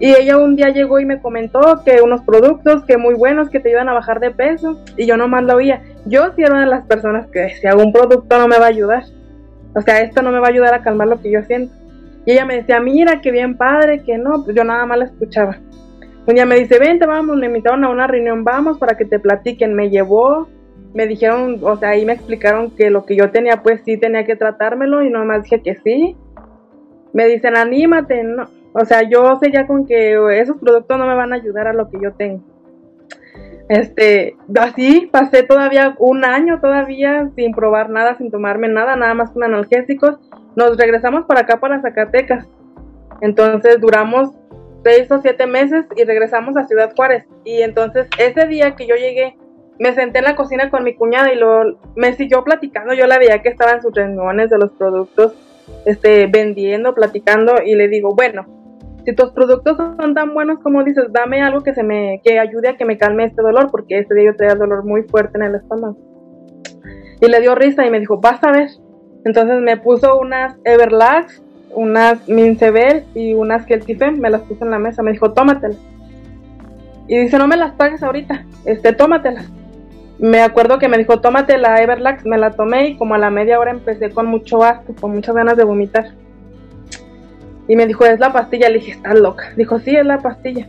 Y 0.00 0.14
ella 0.14 0.38
un 0.38 0.54
día 0.54 0.68
llegó 0.68 1.00
y 1.00 1.04
me 1.04 1.20
comentó 1.20 1.60
que 1.84 2.00
unos 2.00 2.22
productos 2.22 2.84
que 2.84 2.96
muy 2.96 3.14
buenos, 3.14 3.50
que 3.50 3.58
te 3.58 3.70
iban 3.70 3.88
a 3.88 3.94
bajar 3.94 4.20
de 4.20 4.30
peso. 4.30 4.80
Y 4.96 5.06
yo 5.06 5.16
nomás 5.16 5.42
lo 5.44 5.56
oía. 5.56 5.82
Yo 6.06 6.32
sí 6.36 6.42
era 6.42 6.52
una 6.52 6.64
de 6.64 6.70
las 6.70 6.86
personas 6.86 7.26
que 7.28 7.50
hago 7.68 7.82
un 7.82 7.92
producto 7.92 8.38
no 8.38 8.46
me 8.46 8.58
va 8.58 8.66
a 8.66 8.68
ayudar. 8.68 9.02
O 9.74 9.80
sea, 9.80 10.00
esto 10.00 10.22
no 10.22 10.30
me 10.30 10.38
va 10.38 10.46
a 10.46 10.50
ayudar 10.50 10.74
a 10.74 10.82
calmar 10.82 11.08
lo 11.08 11.20
que 11.20 11.30
yo 11.30 11.42
siento. 11.42 11.74
Y 12.24 12.32
ella 12.32 12.44
me 12.44 12.56
decía, 12.56 12.78
mira, 12.80 13.20
qué 13.20 13.30
bien 13.30 13.56
padre, 13.56 14.02
que 14.04 14.18
no, 14.18 14.44
pues 14.44 14.54
yo 14.56 14.62
nada 14.62 14.86
más 14.86 14.98
la 14.98 15.04
escuchaba. 15.06 15.58
Un 16.26 16.34
día 16.34 16.46
me 16.46 16.56
dice, 16.56 16.78
vente, 16.78 17.06
vamos, 17.06 17.36
me 17.36 17.46
invitaron 17.46 17.84
a 17.84 17.88
una 17.88 18.06
reunión, 18.06 18.44
vamos 18.44 18.78
para 18.78 18.96
que 18.96 19.04
te 19.04 19.18
platiquen. 19.18 19.74
Me 19.74 19.88
llevó, 19.88 20.46
me 20.94 21.06
dijeron, 21.06 21.58
o 21.62 21.76
sea, 21.76 21.90
ahí 21.90 22.04
me 22.04 22.12
explicaron 22.12 22.70
que 22.70 22.90
lo 22.90 23.04
que 23.06 23.16
yo 23.16 23.30
tenía, 23.30 23.62
pues 23.62 23.82
sí 23.84 23.96
tenía 23.96 24.24
que 24.24 24.36
tratármelo 24.36 25.02
y 25.02 25.10
nomás 25.10 25.44
dije 25.44 25.62
que 25.62 25.76
sí. 25.76 26.16
Me 27.14 27.26
dicen, 27.26 27.56
anímate, 27.56 28.22
no. 28.24 28.48
O 28.80 28.84
sea, 28.84 29.02
yo 29.02 29.36
sé 29.42 29.50
ya 29.50 29.66
con 29.66 29.86
que 29.86 30.16
esos 30.40 30.56
productos 30.58 30.98
no 30.98 31.06
me 31.06 31.14
van 31.14 31.32
a 31.32 31.36
ayudar 31.36 31.66
a 31.66 31.72
lo 31.72 31.90
que 31.90 31.98
yo 32.00 32.12
tengo. 32.12 32.44
Este, 33.68 34.36
así 34.58 35.08
pasé 35.12 35.42
todavía 35.42 35.96
un 35.98 36.24
año 36.24 36.60
todavía 36.60 37.28
sin 37.34 37.52
probar 37.52 37.90
nada, 37.90 38.16
sin 38.16 38.30
tomarme 38.30 38.68
nada, 38.68 38.94
nada 38.94 39.14
más 39.14 39.30
con 39.30 39.42
analgésicos. 39.42 40.18
Nos 40.54 40.76
regresamos 40.76 41.24
para 41.26 41.40
acá, 41.40 41.58
para 41.58 41.82
Zacatecas. 41.82 42.46
Entonces 43.20 43.80
duramos 43.80 44.30
seis 44.84 45.10
o 45.10 45.20
siete 45.20 45.46
meses 45.48 45.84
y 45.96 46.04
regresamos 46.04 46.56
a 46.56 46.68
Ciudad 46.68 46.92
Juárez. 46.96 47.24
Y 47.44 47.62
entonces 47.62 48.06
ese 48.16 48.46
día 48.46 48.76
que 48.76 48.86
yo 48.86 48.94
llegué, 48.94 49.36
me 49.80 49.92
senté 49.92 50.20
en 50.20 50.24
la 50.24 50.36
cocina 50.36 50.70
con 50.70 50.84
mi 50.84 50.94
cuñada 50.94 51.32
y 51.32 51.36
lo, 51.36 51.78
me 51.96 52.12
siguió 52.12 52.44
platicando. 52.44 52.94
Yo 52.94 53.08
la 53.08 53.18
veía 53.18 53.42
que 53.42 53.48
estaba 53.48 53.72
en 53.72 53.82
sus 53.82 53.92
reuniones 53.92 54.50
de 54.50 54.58
los 54.58 54.70
productos, 54.72 55.34
este, 55.84 56.28
vendiendo, 56.28 56.94
platicando 56.94 57.56
y 57.64 57.74
le 57.74 57.88
digo, 57.88 58.14
bueno, 58.14 58.57
si 59.08 59.14
tus 59.14 59.30
productos 59.30 59.78
son 59.78 60.12
tan 60.12 60.34
buenos 60.34 60.58
como 60.58 60.84
dices, 60.84 61.06
dame 61.10 61.40
algo 61.40 61.62
que 61.62 61.72
se 61.72 61.82
me, 61.82 62.20
que 62.22 62.38
ayude 62.38 62.68
a 62.68 62.76
que 62.76 62.84
me 62.84 62.98
calme 62.98 63.24
este 63.24 63.40
dolor, 63.40 63.70
porque 63.70 64.00
ese 64.00 64.14
día 64.14 64.32
yo 64.32 64.36
tenía 64.36 64.54
dolor 64.54 64.84
muy 64.84 65.02
fuerte 65.04 65.38
en 65.38 65.44
el 65.44 65.54
estómago. 65.54 65.96
Y 67.18 67.26
le 67.26 67.40
dio 67.40 67.54
risa 67.54 67.86
y 67.86 67.90
me 67.90 68.00
dijo, 68.00 68.20
vas 68.20 68.44
a 68.44 68.52
ver. 68.52 68.68
Entonces 69.24 69.62
me 69.62 69.78
puso 69.78 70.18
unas 70.18 70.56
Everlax, 70.62 71.42
unas 71.70 72.28
Mincebel 72.28 73.06
y 73.14 73.32
unas 73.32 73.64
Keltifen, 73.64 74.20
me 74.20 74.28
las 74.28 74.42
puso 74.42 74.66
en 74.66 74.72
la 74.72 74.78
mesa, 74.78 75.02
me 75.02 75.12
dijo, 75.12 75.32
tómatelas. 75.32 75.80
Y 77.06 77.16
dice, 77.16 77.38
no 77.38 77.48
me 77.48 77.56
las 77.56 77.72
pagues 77.72 78.02
ahorita, 78.02 78.44
este, 78.66 78.92
tómatelas 78.92 79.50
me 80.18 80.40
acuerdo 80.42 80.80
que 80.80 80.88
me 80.88 80.98
dijo, 80.98 81.20
tómate 81.20 81.56
la 81.58 81.80
Everlax, 81.80 82.26
me 82.26 82.38
la 82.38 82.50
tomé 82.50 82.88
y 82.88 82.96
como 82.96 83.14
a 83.14 83.18
la 83.18 83.30
media 83.30 83.60
hora 83.60 83.70
empecé 83.70 84.10
con 84.10 84.26
mucho 84.26 84.64
asco, 84.64 84.92
con 85.00 85.12
muchas 85.12 85.32
ganas 85.32 85.56
de 85.56 85.62
vomitar. 85.62 86.12
Y 87.68 87.76
me 87.76 87.86
dijo, 87.86 88.04
es 88.04 88.18
la 88.18 88.32
pastilla, 88.32 88.68
le 88.68 88.78
dije, 88.78 88.92
estás 88.92 89.18
loca. 89.18 89.52
Dijo, 89.56 89.78
sí, 89.78 89.94
es 89.94 90.04
la 90.04 90.18
pastilla. 90.18 90.66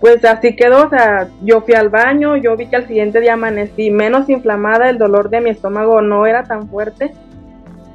Pues 0.00 0.24
así 0.24 0.56
quedó, 0.56 0.86
o 0.86 0.90
sea, 0.90 1.28
yo 1.42 1.60
fui 1.60 1.74
al 1.74 1.88
baño, 1.88 2.36
yo 2.36 2.56
vi 2.56 2.66
que 2.66 2.76
al 2.76 2.88
siguiente 2.88 3.20
día 3.20 3.34
amanecí 3.34 3.90
menos 3.90 4.28
inflamada, 4.28 4.90
el 4.90 4.98
dolor 4.98 5.30
de 5.30 5.40
mi 5.40 5.50
estómago 5.50 6.02
no 6.02 6.26
era 6.26 6.42
tan 6.42 6.68
fuerte. 6.68 7.12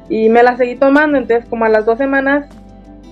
Y 0.09 0.29
me 0.29 0.41
la 0.41 0.55
seguí 0.55 0.75
tomando, 0.75 1.17
entonces 1.17 1.47
como 1.49 1.65
a 1.65 1.69
las 1.69 1.85
dos 1.85 1.97
semanas 1.97 2.47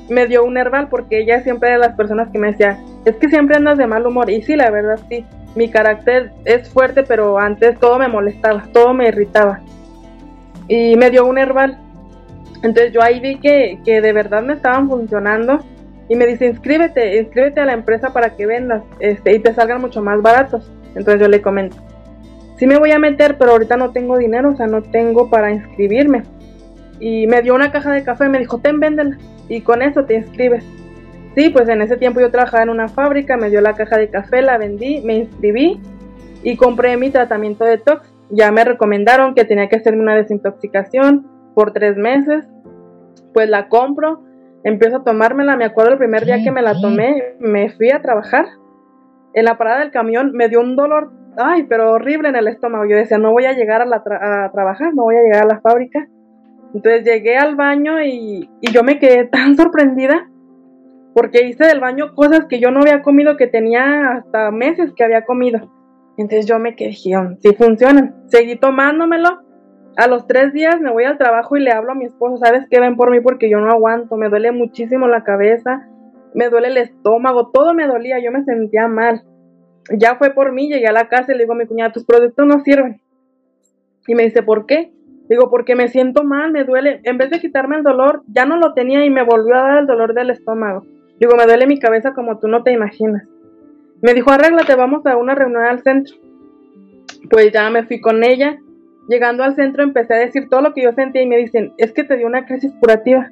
me 0.09 0.27
dio 0.27 0.45
un 0.45 0.55
herbal 0.55 0.87
porque 0.87 1.19
ella 1.19 1.41
siempre 1.43 1.71
de 1.71 1.77
las 1.77 1.95
personas 1.95 2.29
que 2.31 2.39
me 2.39 2.51
decía, 2.51 2.79
es 3.03 3.17
que 3.17 3.27
siempre 3.27 3.57
andas 3.57 3.77
de 3.77 3.85
mal 3.85 4.07
humor. 4.07 4.29
Y 4.29 4.41
sí, 4.43 4.55
la 4.55 4.71
verdad 4.71 4.99
sí 5.09 5.25
mi 5.55 5.69
carácter 5.69 6.31
es 6.43 6.69
fuerte, 6.69 7.03
pero 7.03 7.39
antes 7.39 7.79
todo 7.79 7.97
me 7.97 8.07
molestaba, 8.07 8.63
todo 8.73 8.93
me 8.93 9.07
irritaba. 9.07 9.61
Y 10.67 10.95
me 10.97 11.09
dio 11.09 11.25
un 11.25 11.37
herbal. 11.37 11.79
Entonces 12.65 12.91
yo 12.93 13.01
ahí 13.03 13.19
vi 13.19 13.39
que, 13.39 13.77
de 13.85 14.11
verdad 14.11 14.41
me 14.41 14.53
estaban 14.53 14.89
funcionando 14.89 15.59
y 16.09 16.15
me 16.15 16.25
dice, 16.25 16.47
inscríbete, 16.47 17.19
inscríbete 17.19 17.61
a 17.61 17.65
la 17.65 17.73
empresa 17.73 18.11
para 18.11 18.35
que 18.35 18.47
vendas 18.47 18.81
este, 18.99 19.35
y 19.35 19.39
te 19.39 19.53
salgan 19.53 19.81
mucho 19.81 20.01
más 20.01 20.19
baratos. 20.23 20.71
Entonces 20.95 21.21
yo 21.21 21.27
le 21.27 21.43
comento, 21.43 21.77
sí 22.57 22.65
me 22.65 22.79
voy 22.79 22.89
a 22.91 22.97
meter, 22.97 23.37
pero 23.37 23.51
ahorita 23.51 23.77
no 23.77 23.91
tengo 23.91 24.17
dinero, 24.17 24.49
o 24.49 24.55
sea, 24.55 24.65
no 24.65 24.81
tengo 24.81 25.29
para 25.29 25.51
inscribirme. 25.51 26.23
Y 26.99 27.27
me 27.27 27.43
dio 27.43 27.53
una 27.53 27.71
caja 27.71 27.91
de 27.91 28.03
café 28.03 28.25
y 28.25 28.29
me 28.29 28.39
dijo, 28.39 28.57
ten, 28.57 28.79
véndela 28.79 29.15
y 29.47 29.61
con 29.61 29.83
eso 29.83 30.05
te 30.05 30.15
inscribes. 30.15 30.63
Sí, 31.35 31.49
pues 31.49 31.69
en 31.69 31.83
ese 31.83 31.97
tiempo 31.97 32.19
yo 32.19 32.31
trabajaba 32.31 32.63
en 32.63 32.69
una 32.69 32.87
fábrica, 32.87 33.37
me 33.37 33.51
dio 33.51 33.61
la 33.61 33.73
caja 33.73 33.97
de 33.99 34.09
café, 34.09 34.41
la 34.41 34.57
vendí, 34.57 35.01
me 35.01 35.17
inscribí 35.17 35.79
y 36.41 36.57
compré 36.57 36.97
mi 36.97 37.11
tratamiento 37.11 37.63
de 37.63 37.77
tox. 37.77 38.11
Ya 38.31 38.51
me 38.51 38.63
recomendaron 38.63 39.35
que 39.35 39.45
tenía 39.45 39.69
que 39.69 39.75
hacerme 39.75 40.01
una 40.01 40.15
desintoxicación 40.15 41.27
por 41.53 41.73
tres 41.73 41.95
meses. 41.95 42.47
Pues 43.35 43.49
la 43.49 43.67
compro, 43.67 44.23
empiezo 44.63 44.97
a 44.97 45.03
tomármela. 45.03 45.57
Me 45.57 45.65
acuerdo 45.65 45.91
el 45.91 45.97
primer 45.97 46.23
día 46.23 46.41
que 46.41 46.51
me 46.51 46.61
la 46.61 46.79
tomé, 46.79 47.35
me 47.39 47.69
fui 47.69 47.91
a 47.91 48.01
trabajar. 48.01 48.45
En 49.33 49.43
la 49.43 49.57
parada 49.57 49.81
del 49.81 49.91
camión 49.91 50.31
me 50.31 50.47
dio 50.47 50.61
un 50.61 50.77
dolor, 50.77 51.11
ay, 51.37 51.63
pero 51.63 51.91
horrible 51.91 52.29
en 52.29 52.37
el 52.37 52.47
estómago. 52.47 52.85
Yo 52.85 52.95
decía, 52.95 53.17
no 53.17 53.33
voy 53.33 53.43
a 53.43 53.51
llegar 53.51 53.81
a, 53.81 53.85
la 53.85 53.97
a 53.97 54.51
trabajar, 54.53 54.95
no 54.95 55.03
voy 55.03 55.17
a 55.17 55.21
llegar 55.21 55.43
a 55.43 55.47
la 55.47 55.59
fábrica. 55.59 56.07
Entonces 56.73 57.03
llegué 57.03 57.35
al 57.35 57.57
baño 57.57 58.01
y, 58.01 58.49
y 58.61 58.71
yo 58.71 58.83
me 58.83 58.99
quedé 58.99 59.25
tan 59.31 59.57
sorprendida 59.57 60.29
porque 61.13 61.45
hice 61.45 61.65
del 61.65 61.81
baño 61.81 62.15
cosas 62.15 62.45
que 62.45 62.61
yo 62.61 62.71
no 62.71 62.79
había 62.79 63.01
comido, 63.01 63.35
que 63.35 63.47
tenía 63.47 64.11
hasta 64.11 64.49
meses 64.51 64.93
que 64.95 65.03
había 65.03 65.25
comido. 65.25 65.69
Entonces 66.15 66.45
yo 66.45 66.57
me 66.57 66.77
quedé, 66.77 66.93
si 66.93 67.13
funcionan. 67.57 68.15
Seguí 68.27 68.55
tomándomelo. 68.55 69.44
A 69.97 70.07
los 70.07 70.27
tres 70.27 70.51
días 70.51 70.81
me 70.81 70.91
voy 70.91 71.05
al 71.05 71.17
trabajo 71.17 71.55
y 71.55 71.61
le 71.61 71.71
hablo 71.71 71.91
a 71.91 71.95
mi 71.95 72.05
esposo, 72.05 72.37
¿sabes 72.37 72.67
qué? 72.69 72.79
Ven 72.79 72.97
por 72.97 73.11
mí 73.11 73.21
porque 73.21 73.49
yo 73.49 73.59
no 73.59 73.71
aguanto, 73.71 74.17
me 74.17 74.29
duele 74.29 74.51
muchísimo 74.51 75.07
la 75.07 75.23
cabeza, 75.23 75.87
me 76.33 76.49
duele 76.49 76.67
el 76.67 76.77
estómago, 76.77 77.49
todo 77.51 77.73
me 77.73 77.87
dolía, 77.87 78.19
yo 78.19 78.31
me 78.31 78.43
sentía 78.43 78.87
mal. 78.87 79.23
Ya 79.97 80.15
fue 80.15 80.31
por 80.31 80.51
mí, 80.51 80.67
llegué 80.67 80.87
a 80.87 80.91
la 80.91 81.07
casa 81.07 81.31
y 81.31 81.35
le 81.35 81.43
digo 81.43 81.53
a 81.53 81.57
mi 81.57 81.65
cuñada, 81.65 81.93
tus 81.93 82.05
productos 82.05 82.45
no 82.45 82.59
sirven. 82.59 83.01
Y 84.07 84.15
me 84.15 84.23
dice, 84.23 84.43
¿por 84.43 84.65
qué? 84.65 84.91
Digo, 85.29 85.49
porque 85.49 85.75
me 85.75 85.87
siento 85.87 86.23
mal, 86.23 86.51
me 86.51 86.65
duele. 86.65 86.99
En 87.03 87.17
vez 87.17 87.29
de 87.29 87.39
quitarme 87.39 87.77
el 87.77 87.83
dolor, 87.83 88.23
ya 88.27 88.45
no 88.45 88.57
lo 88.57 88.73
tenía 88.73 89.05
y 89.05 89.09
me 89.09 89.23
volvió 89.23 89.55
a 89.55 89.61
dar 89.61 89.77
el 89.79 89.87
dolor 89.87 90.13
del 90.13 90.29
estómago. 90.29 90.85
Digo, 91.19 91.35
me 91.37 91.45
duele 91.45 91.67
mi 91.67 91.79
cabeza 91.79 92.13
como 92.13 92.37
tú 92.39 92.47
no 92.47 92.63
te 92.63 92.71
imaginas. 92.71 93.23
Me 94.01 94.13
dijo, 94.13 94.31
arréglate, 94.31 94.75
vamos 94.75 95.05
a 95.05 95.15
una 95.17 95.33
reunión 95.33 95.63
al 95.63 95.81
centro. 95.81 96.15
Pues 97.29 97.51
ya 97.51 97.69
me 97.69 97.85
fui 97.85 98.01
con 98.01 98.23
ella. 98.23 98.59
Llegando 99.07 99.43
al 99.43 99.55
centro 99.55 99.83
empecé 99.83 100.15
a 100.15 100.19
decir 100.19 100.49
todo 100.49 100.61
lo 100.61 100.73
que 100.73 100.83
yo 100.83 100.91
sentía 100.93 101.21
y 101.21 101.27
me 101.27 101.37
dicen, 101.37 101.73
es 101.77 101.93
que 101.93 102.03
te 102.03 102.17
dio 102.17 102.27
una 102.27 102.45
crisis 102.45 102.73
curativa. 102.79 103.31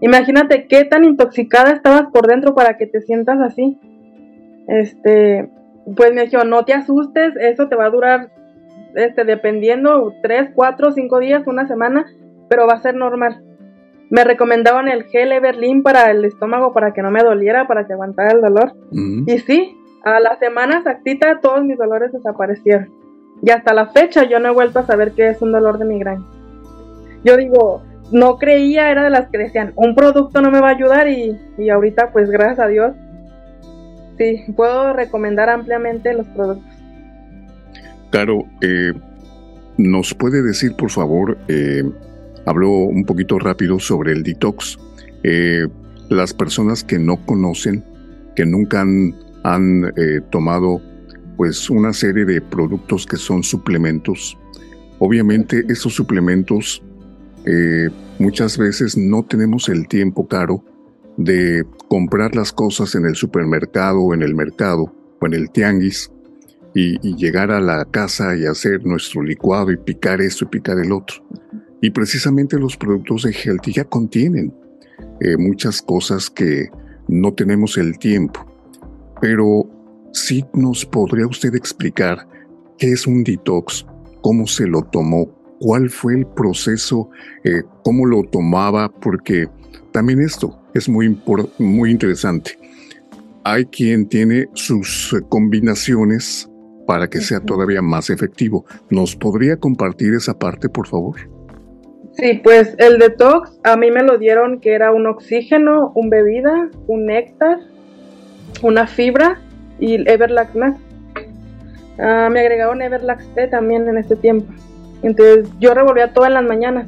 Imagínate 0.00 0.66
qué 0.66 0.84
tan 0.84 1.04
intoxicada 1.04 1.72
estabas 1.72 2.06
por 2.12 2.26
dentro 2.26 2.54
para 2.54 2.76
que 2.76 2.86
te 2.86 3.00
sientas 3.00 3.40
así. 3.40 3.78
Este, 4.68 5.48
pues 5.94 6.12
me 6.12 6.26
dijo, 6.26 6.44
no 6.44 6.64
te 6.64 6.74
asustes, 6.74 7.34
eso 7.40 7.68
te 7.68 7.76
va 7.76 7.86
a 7.86 7.90
durar, 7.90 8.30
este, 8.94 9.24
dependiendo, 9.24 10.12
tres, 10.22 10.50
cuatro, 10.54 10.92
cinco 10.92 11.18
días, 11.18 11.46
una 11.46 11.66
semana, 11.66 12.06
pero 12.48 12.66
va 12.66 12.74
a 12.74 12.82
ser 12.82 12.94
normal. 12.94 13.42
Me 14.10 14.24
recomendaban 14.24 14.88
el 14.88 15.04
gel 15.04 15.32
Everlin 15.32 15.82
para 15.82 16.10
el 16.10 16.24
estómago 16.24 16.72
para 16.72 16.92
que 16.92 17.02
no 17.02 17.10
me 17.10 17.22
doliera, 17.22 17.66
para 17.66 17.86
que 17.86 17.92
aguantara 17.92 18.32
el 18.32 18.40
dolor. 18.40 18.72
Y 19.26 19.38
sí, 19.38 19.76
a 20.04 20.20
la 20.20 20.38
semana 20.38 20.78
exactita 20.78 21.40
todos 21.40 21.64
mis 21.64 21.76
dolores 21.76 22.12
desaparecieron. 22.12 22.95
Y 23.42 23.50
hasta 23.50 23.74
la 23.74 23.88
fecha 23.88 24.24
yo 24.24 24.40
no 24.40 24.48
he 24.48 24.52
vuelto 24.52 24.78
a 24.78 24.86
saber 24.86 25.12
qué 25.12 25.28
es 25.28 25.42
un 25.42 25.52
dolor 25.52 25.78
de 25.78 25.84
migraña. 25.84 26.24
Yo 27.24 27.36
digo, 27.36 27.82
no 28.10 28.38
creía, 28.38 28.90
era 28.90 29.04
de 29.04 29.10
las 29.10 29.28
que 29.28 29.38
decían, 29.38 29.72
un 29.76 29.94
producto 29.94 30.40
no 30.40 30.50
me 30.50 30.60
va 30.60 30.68
a 30.68 30.72
ayudar 30.72 31.08
y, 31.08 31.38
y 31.58 31.70
ahorita 31.70 32.12
pues 32.12 32.30
gracias 32.30 32.60
a 32.60 32.68
Dios, 32.68 32.92
sí, 34.18 34.44
puedo 34.56 34.92
recomendar 34.92 35.48
ampliamente 35.50 36.14
los 36.14 36.26
productos. 36.28 36.72
Claro, 38.10 38.44
eh, 38.62 38.92
¿nos 39.76 40.14
puede 40.14 40.42
decir 40.42 40.76
por 40.76 40.90
favor 40.90 41.36
eh, 41.48 41.82
Hablo 42.46 42.70
un 42.70 43.04
poquito 43.04 43.40
rápido 43.40 43.80
sobre 43.80 44.12
el 44.12 44.22
detox. 44.22 44.78
Eh, 45.24 45.66
las 46.08 46.32
personas 46.32 46.84
que 46.84 46.96
no 46.96 47.16
conocen, 47.26 47.84
que 48.36 48.46
nunca 48.46 48.82
han, 48.82 49.92
eh, 49.96 50.20
tomado 50.30 50.80
pues 51.36 51.70
una 51.70 51.92
serie 51.92 52.24
de 52.24 52.40
productos 52.40 53.06
que 53.06 53.16
son 53.16 53.42
suplementos, 53.42 54.38
obviamente 54.98 55.64
esos 55.68 55.94
suplementos 55.94 56.82
eh, 57.44 57.90
muchas 58.18 58.58
veces 58.58 58.96
no 58.96 59.24
tenemos 59.24 59.68
el 59.68 59.86
tiempo 59.86 60.26
caro 60.26 60.64
de 61.16 61.64
comprar 61.88 62.34
las 62.34 62.52
cosas 62.52 62.94
en 62.94 63.06
el 63.06 63.14
supermercado 63.14 64.00
o 64.00 64.14
en 64.14 64.22
el 64.22 64.34
mercado 64.34 64.92
o 65.20 65.26
en 65.26 65.34
el 65.34 65.50
tianguis 65.50 66.10
y, 66.74 66.98
y, 67.06 67.16
llegar 67.16 67.50
a 67.50 67.60
la 67.60 67.86
casa 67.86 68.36
y 68.36 68.44
hacer 68.44 68.84
nuestro 68.84 69.22
licuado 69.22 69.70
y 69.70 69.78
picar 69.78 70.20
esto 70.20 70.44
y 70.44 70.48
picar 70.48 70.78
el 70.78 70.92
otro. 70.92 71.24
Y 71.80 71.90
precisamente 71.90 72.58
los 72.58 72.76
productos 72.76 73.22
de 73.22 73.32
Healthy 73.32 73.72
ya 73.72 73.84
contienen 73.84 74.52
eh, 75.20 75.36
muchas 75.36 75.80
cosas 75.80 76.28
que 76.28 76.68
no 77.08 77.32
tenemos 77.32 77.78
el 77.78 77.98
tiempo. 77.98 78.44
Pero 79.20 79.68
sí 80.16 80.44
nos 80.54 80.84
podría 80.86 81.26
usted 81.26 81.54
explicar 81.54 82.26
qué 82.78 82.92
es 82.92 83.06
un 83.06 83.22
detox, 83.22 83.86
cómo 84.22 84.46
se 84.46 84.66
lo 84.66 84.82
tomó, 84.82 85.28
cuál 85.60 85.90
fue 85.90 86.14
el 86.14 86.26
proceso, 86.26 87.10
eh, 87.44 87.62
cómo 87.84 88.06
lo 88.06 88.22
tomaba, 88.24 88.88
porque 88.88 89.46
también 89.92 90.20
esto 90.20 90.58
es 90.74 90.88
muy, 90.88 91.20
muy 91.58 91.90
interesante. 91.90 92.58
Hay 93.44 93.66
quien 93.66 94.08
tiene 94.08 94.46
sus 94.54 95.14
combinaciones 95.28 96.50
para 96.86 97.08
que 97.08 97.20
sea 97.20 97.40
todavía 97.40 97.82
más 97.82 98.10
efectivo. 98.10 98.64
¿Nos 98.90 99.14
podría 99.14 99.56
compartir 99.56 100.14
esa 100.14 100.38
parte, 100.38 100.68
por 100.68 100.88
favor? 100.88 101.16
Sí, 102.12 102.40
pues 102.42 102.74
el 102.78 102.98
detox 102.98 103.58
a 103.64 103.76
mí 103.76 103.90
me 103.90 104.02
lo 104.02 104.16
dieron 104.16 104.60
que 104.60 104.72
era 104.72 104.92
un 104.92 105.06
oxígeno, 105.06 105.92
un 105.94 106.08
bebida, 106.08 106.70
un 106.86 107.06
néctar, 107.06 107.58
una 108.62 108.86
fibra 108.86 109.45
y 109.78 110.08
Everlax 110.08 110.54
Max. 110.54 110.78
Ah, 111.98 112.28
me 112.30 112.40
agregaron 112.40 112.82
Everlax 112.82 113.26
T 113.34 113.48
también 113.48 113.88
en 113.88 113.98
ese 113.98 114.16
tiempo. 114.16 114.52
Entonces 115.02 115.48
yo 115.60 115.74
revolvía 115.74 116.12
todo 116.12 116.26
en 116.26 116.34
las 116.34 116.44
mañanas. 116.44 116.86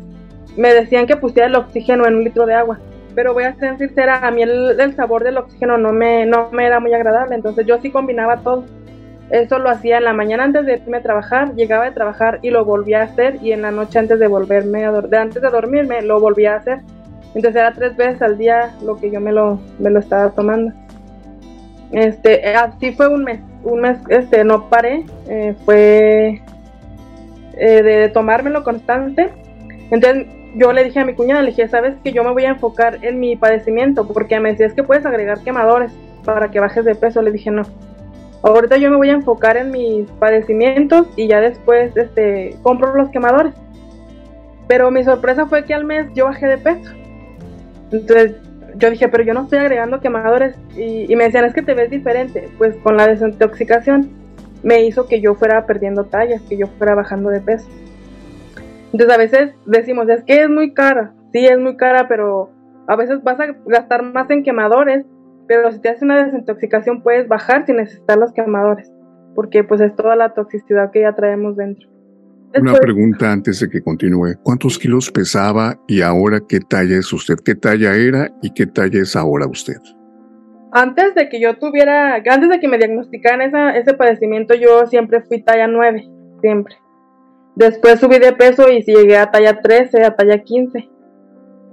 Me 0.57 0.73
decían 0.73 1.07
que 1.07 1.16
pusiera 1.16 1.47
el 1.47 1.57
oxígeno 1.57 2.07
en 2.07 2.16
un 2.16 2.25
litro 2.25 2.47
de 2.47 2.54
agua. 2.54 2.78
Pero 3.14 3.33
voy 3.33 3.45
a 3.45 3.54
ser 3.54 3.78
sincera, 3.78 4.26
a 4.26 4.30
mí 4.30 4.42
el, 4.42 4.95
sabor 4.95 5.25
del 5.25 5.38
oxígeno 5.38 5.78
no 5.78 5.92
me, 5.92 6.26
no 6.26 6.50
me 6.52 6.66
era 6.66 6.80
muy 6.80 6.92
agradable. 6.95 7.35
Entonces 7.35 7.66
yo 7.66 7.80
sí 7.80 7.90
combinaba 7.90 8.38
todo. 8.38 8.64
Eso 9.30 9.59
lo 9.59 9.68
hacía 9.68 9.99
en 9.99 10.04
la 10.04 10.14
mañana 10.14 10.45
antes 10.45 10.64
de 10.64 10.76
irme 10.76 10.99
a 10.99 11.02
trabajar, 11.02 11.54
llegaba 11.54 11.85
de 11.85 11.90
trabajar 11.90 12.38
y 12.40 12.50
lo 12.50 12.64
volvía 12.64 13.00
a 13.00 13.04
hacer 13.04 13.37
y 13.42 13.52
en 13.52 13.61
la 13.61 13.71
noche 13.71 13.99
antes 13.99 14.18
de 14.18 14.26
volverme 14.26 14.87
a 14.87 14.88
antes 14.88 15.42
de 15.42 15.50
dormirme 15.50 16.00
lo 16.00 16.18
volvía 16.18 16.54
a 16.54 16.57
hacer. 16.57 16.78
Entonces 17.35 17.57
era 17.57 17.73
tres 17.73 17.95
veces 17.95 18.23
al 18.23 18.38
día 18.38 18.75
lo 18.83 18.97
que 18.97 19.11
yo 19.11 19.21
me 19.21 19.33
lo, 19.33 19.61
me 19.78 19.90
lo 19.90 19.99
estaba 19.99 20.30
tomando. 20.30 20.73
Este, 21.92 22.54
así 22.54 22.92
fue 22.92 23.09
un 23.09 23.25
mes, 23.25 23.40
un 23.64 23.80
mes, 23.80 23.99
este, 24.11 24.45
no 24.45 24.68
paré, 24.68 25.04
eh, 25.28 25.54
fue 25.64 26.42
eh, 27.54 27.83
de 27.83 28.09
tomármelo 28.11 28.62
constante. 28.62 29.30
Entonces 29.90 30.26
yo 30.54 30.73
le 30.73 30.85
dije 30.85 31.00
a 31.00 31.04
mi 31.04 31.14
cuñada, 31.14 31.42
le 31.42 31.50
dije, 31.50 31.68
sabes 31.68 31.95
que 32.02 32.12
yo 32.12 32.25
me 32.25 32.33
voy 32.33 32.45
a 32.45 32.50
enfocar 32.50 32.99
en 33.02 33.21
mi 33.21 33.37
padecimiento, 33.37 34.07
porque 34.07 34.38
me 34.40 34.50
decía, 34.50 34.66
es 34.66 34.75
que 34.75 34.83
puedes 34.83 35.07
agregar 35.07 35.40
quemadores 35.40 35.92
para 36.25 36.50
que 36.50 36.61
bajes 36.61 36.85
de 36.85 36.95
peso. 36.95 37.23
Le 37.23 37.33
dije, 37.33 37.50
no, 37.50 37.62
ahorita 38.42 38.76
yo 38.76 38.90
me 38.90 38.97
voy 38.97 39.11
a 39.11 39.14
enfocar 39.14 39.57
en 39.57 39.71
mis 39.71 40.11
padecimientos 40.12 41.07
y 41.16 41.28
ya 41.28 41.40
después 41.40 41.97
este, 41.97 42.57
compro 42.62 42.95
los 42.95 43.09
quemadores. 43.11 43.54
Pero 44.66 44.90
mi 44.90 45.02
sorpresa 45.02 45.47
fue 45.47 45.64
que 45.64 45.73
al 45.73 45.85
mes 45.85 46.07
yo 46.14 46.26
bajé 46.26 46.47
de 46.47 46.59
peso. 46.59 46.92
Entonces 47.90 48.37
yo 48.78 48.90
dije, 48.90 49.08
pero 49.08 49.25
yo 49.25 49.35
no 49.35 49.42
estoy 49.42 49.58
agregando 49.58 50.00
quemadores. 50.00 50.56
Y, 50.76 51.14
me 51.16 51.25
decían, 51.25 51.44
es 51.44 51.54
que 51.54 51.62
te 51.62 51.75
ves 51.75 51.90
diferente. 51.90 52.49
Pues 52.58 52.76
con 52.76 52.97
la 52.97 53.06
desintoxicación 53.06 54.11
me 54.62 54.85
hizo 54.85 55.06
que 55.06 55.20
yo 55.20 55.35
fuera 55.35 55.66
perdiendo 55.66 56.04
tallas, 56.04 56.42
que 56.42 56.56
yo 56.56 56.66
fuera 56.78 56.94
bajando 56.94 57.30
de 57.30 57.40
peso. 57.40 57.68
Entonces 58.92 59.14
a 59.14 59.18
veces 59.18 59.54
decimos, 59.66 60.08
es 60.08 60.25
que 60.25 60.42
es 60.42 60.49
muy 60.49 60.73
cara. 60.73 61.12
Sí, 61.32 61.44
es 61.44 61.58
muy 61.58 61.76
cara, 61.76 62.08
pero 62.08 62.50
a 62.87 62.97
veces 62.97 63.23
vas 63.23 63.38
a 63.38 63.54
gastar 63.66 64.02
más 64.02 64.30
en 64.30 64.42
quemadores, 64.42 65.04
pero 65.47 65.70
si 65.70 65.78
te 65.80 65.90
haces 65.90 66.02
una 66.02 66.25
desintoxicación 66.25 67.02
puedes 67.02 67.28
bajar 67.28 67.66
sin 67.66 67.76
necesitar 67.76 68.16
los 68.16 68.32
quemadores, 68.32 68.90
porque 69.35 69.62
pues 69.62 69.82
es 69.82 69.94
toda 69.94 70.16
la 70.16 70.32
toxicidad 70.32 70.90
que 70.90 71.02
ya 71.02 71.14
traemos 71.14 71.56
dentro. 71.56 71.88
Una 72.55 72.75
pregunta 72.75 73.31
antes 73.31 73.61
de 73.61 73.69
que 73.69 73.83
continúe. 73.83 74.35
¿Cuántos 74.43 74.78
kilos 74.78 75.11
pesaba 75.11 75.78
y 75.87 76.00
ahora 76.00 76.40
qué 76.49 76.61
talla 76.61 76.97
es 76.97 77.12
usted? 77.12 77.37
¿Qué 77.45 77.55
talla 77.55 77.95
era 77.95 78.31
y 78.43 78.52
qué 78.55 78.67
talla 78.67 79.00
es 79.00 79.14
ahora 79.17 79.47
usted? 79.47 79.76
Antes 80.73 81.14
de 81.14 81.28
que 81.28 81.40
yo 81.40 81.59
tuviera, 81.59 82.17
antes 82.17 82.49
de 82.49 82.59
que 82.61 82.69
me 82.69 82.78
diagnosticaran 82.78 83.43
esa, 83.43 83.76
ese 83.76 83.95
padecimiento, 83.95 84.55
yo 84.55 84.87
siempre 84.87 85.21
fui 85.23 85.43
talla 85.43 85.67
9, 85.67 86.09
siempre. 86.40 86.76
Después 87.55 88.00
subí 88.00 88.19
de 88.19 88.33
peso 88.33 88.71
y 88.71 88.83
llegué 88.83 89.19
a 89.19 89.31
talla 89.31 89.61
13, 89.61 90.05
a 90.05 90.14
talla 90.14 90.43
15. 90.43 90.88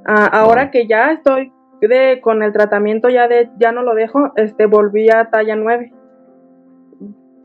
Ah, 0.05 0.25
ahora 0.25 0.71
que 0.71 0.87
ya 0.87 1.11
estoy 1.11 1.51
de, 1.81 2.19
con 2.21 2.43
el 2.43 2.51
tratamiento, 2.51 3.09
ya, 3.09 3.27
de, 3.27 3.49
ya 3.59 3.71
no 3.71 3.81
lo 3.81 3.95
dejo, 3.95 4.33
este, 4.35 4.65
volví 4.65 5.09
a 5.09 5.29
talla 5.29 5.55
9. 5.55 5.93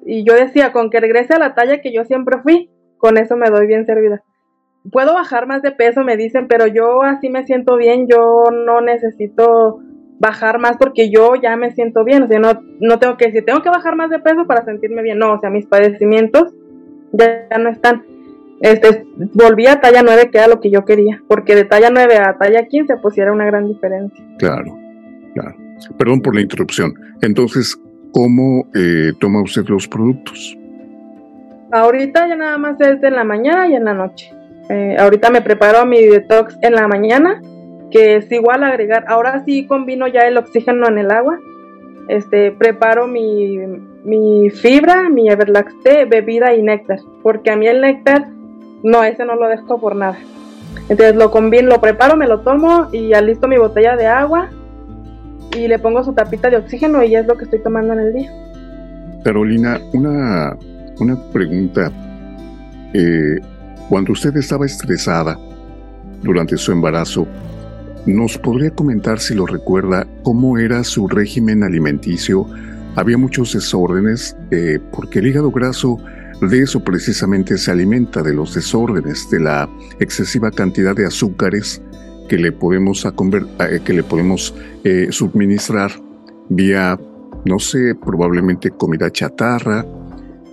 Y 0.07 0.25
yo 0.25 0.35
decía, 0.35 0.73
con 0.73 0.91
que 0.91 1.01
regrese 1.01 1.35
a 1.35 1.39
la 1.39 1.55
talla 1.55 1.81
que 1.81 1.93
yo 1.93 2.05
siempre 2.05 2.39
fui, 2.43 2.71
con 3.01 3.19
eso 3.19 3.37
me 3.37 3.51
doy 3.51 3.67
bien 3.67 3.87
servida. 3.87 4.23
Puedo 4.93 5.15
bajar 5.15 5.47
más 5.47 5.63
de 5.63 5.73
peso, 5.73 6.05
me 6.05 6.17
dicen, 6.17 6.47
pero 6.49 6.67
yo 6.67 7.03
así 7.03 7.29
me 7.29 7.45
siento 7.45 7.77
bien, 7.77 8.07
yo 8.09 8.45
no 8.53 8.81
necesito 8.81 9.81
bajar 10.19 10.59
más 10.59 10.77
porque 10.77 11.11
yo 11.11 11.35
ya 11.35 11.57
me 11.57 11.73
siento 11.73 12.05
bien, 12.05 12.23
o 12.23 12.29
sea, 12.29 12.39
no, 12.39 12.63
no 12.79 12.99
tengo 12.99 13.17
que 13.17 13.27
decir, 13.27 13.45
tengo 13.45 13.63
que 13.63 13.71
bajar 13.71 13.97
más 13.97 14.11
de 14.11 14.21
peso 14.21 14.47
para 14.47 14.65
sentirme 14.65 15.03
bien, 15.03 15.19
no, 15.19 15.33
o 15.33 15.41
sea, 15.41 15.51
mis 15.51 15.67
padecimientos 15.67 16.55
ya, 17.13 17.49
no 17.59 17.71
están. 17.71 18.05
Este, 18.61 19.07
volví 19.33 19.67
a 19.67 19.81
talla 19.81 20.03
9, 20.03 20.31
que 20.31 20.39
era 20.39 20.47
lo 20.47 20.61
que 20.61 20.71
yo 20.71 20.85
quería, 20.85 21.23
porque 21.27 21.55
de 21.57 21.65
talla 21.65 21.89
9 21.91 22.19
a 22.19 22.37
talla 22.39 22.67
15, 22.67 22.95
pues 23.03 23.17
era 23.17 23.33
una 23.33 23.47
gran 23.47 23.67
diferencia. 23.67 24.23
Claro, 24.39 24.77
claro. 25.35 25.57
Perdón 25.97 26.21
por 26.21 26.35
la 26.35 26.43
interrupción. 26.43 26.93
Entonces, 27.23 27.81
¿cómo 28.13 28.67
eh, 28.75 29.13
toma 29.19 29.43
usted 29.43 29.65
los 29.69 29.89
productos? 29.89 30.59
Ahorita 31.73 32.27
ya 32.27 32.37
nada 32.37 32.59
más 32.59 32.81
es 32.81 33.03
en 33.03 33.15
la 33.15 33.25
mañana 33.25 33.69
y 33.69 33.75
en 33.75 33.85
la 33.85 33.95
noche. 33.95 34.33
Eh, 34.69 34.97
ahorita 34.99 35.31
me 35.31 35.43
preparo 35.43 35.85
mi 35.85 36.05
detox 36.05 36.57
en 36.63 36.75
la 36.75 36.89
mañana, 36.89 37.41
que 37.91 38.17
es 38.17 38.31
igual 38.33 38.65
agregar. 38.65 39.05
Ahora 39.09 39.45
sí 39.45 39.67
combino 39.67 40.07
ya 40.09 40.21
el 40.21 40.37
oxígeno 40.37 40.89
en 40.89 40.99
el 40.99 41.11
agua. 41.11 41.39
Este, 42.09 42.51
preparo 42.53 43.07
mi, 43.07 43.59
mi 44.05 44.51
fibra, 44.51 45.09
mi 45.09 45.29
Everlaxte, 45.29 46.07
bebida 46.07 46.55
y 46.55 46.63
néctar. 46.63 46.99
Porque 47.23 47.51
a 47.51 47.57
mí 47.57 47.67
el 47.67 47.81
néctar, 47.81 48.29
no, 48.83 49.05
ese 49.05 49.25
no 49.25 49.37
lo 49.37 49.49
dejo 49.49 49.81
por 49.81 49.95
nada. 49.97 50.19
Entonces 50.89 51.15
lo 51.15 51.31
combino, 51.31 51.69
lo 51.69 51.81
preparo, 51.81 52.17
me 52.17 52.27
lo 52.27 52.41
tomo 52.41 52.89
y 52.93 53.13
alisto 53.13 53.49
mi 53.49 53.59
botella 53.59 53.97
de 53.97 54.07
agua 54.07 54.51
y 55.57 55.69
le 55.69 55.79
pongo 55.79 56.05
su 56.05 56.13
tapita 56.13 56.51
de 56.51 56.57
oxígeno 56.57 57.03
y 57.03 57.15
es 57.15 57.27
lo 57.27 57.37
que 57.37 57.45
estoy 57.45 57.61
tomando 57.61 57.93
en 57.93 58.01
el 58.01 58.13
día. 58.13 58.33
Carolina, 59.25 59.81
una 59.93 60.57
una 60.99 61.17
pregunta. 61.31 61.91
Eh, 62.93 63.39
cuando 63.89 64.13
usted 64.13 64.37
estaba 64.37 64.67
estresada 64.67 65.39
durante 66.23 66.57
su 66.57 66.73
embarazo, 66.73 67.27
¿nos 68.07 68.39
podría 68.39 68.71
comentar 68.71 69.19
si 69.21 69.35
lo 69.35 69.47
recuerda 69.47 70.07
cómo 70.23 70.59
era 70.59 70.85
su 70.85 71.09
régimen 71.09 71.63
alimenticio? 71.63 72.47
Había 72.97 73.19
muchos 73.19 73.53
desórdenes 73.53 74.37
eh, 74.51 74.79
porque 74.93 75.21
el 75.21 75.29
hígado 75.29 75.51
graso 75.51 75.99
de 76.41 76.63
eso 76.63 76.83
precisamente 76.83 77.59
se 77.59 77.71
alimenta, 77.71 78.23
de 78.23 78.35
los 78.35 78.55
desórdenes, 78.55 79.29
de 79.31 79.41
la 79.41 79.69
excesiva 80.01 80.51
cantidad 80.51 80.97
de 80.97 81.07
azúcares 81.07 81.83
que 82.29 82.39
le 82.39 82.53
podemos, 82.53 83.05
eh, 83.05 83.81
que 83.85 83.93
le 83.93 84.03
podemos 84.03 84.55
suministrar 85.11 85.91
vía, 86.49 86.99
no 87.45 87.59
sé, 87.59 87.95
probablemente 87.95 88.71
comida 88.71 89.11
chatarra, 89.11 89.85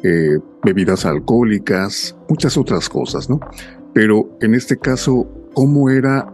eh, 0.03 0.37
bebidas 0.63 1.05
alcohólicas, 1.05 2.15
muchas 2.29 2.55
otras 2.57 2.87
cosas, 2.87 3.29
¿no? 3.29 3.39
Pero 3.93 4.29
en 4.41 4.53
este 4.53 4.77
caso, 4.77 5.27
¿cómo 5.53 5.89
era 5.89 6.31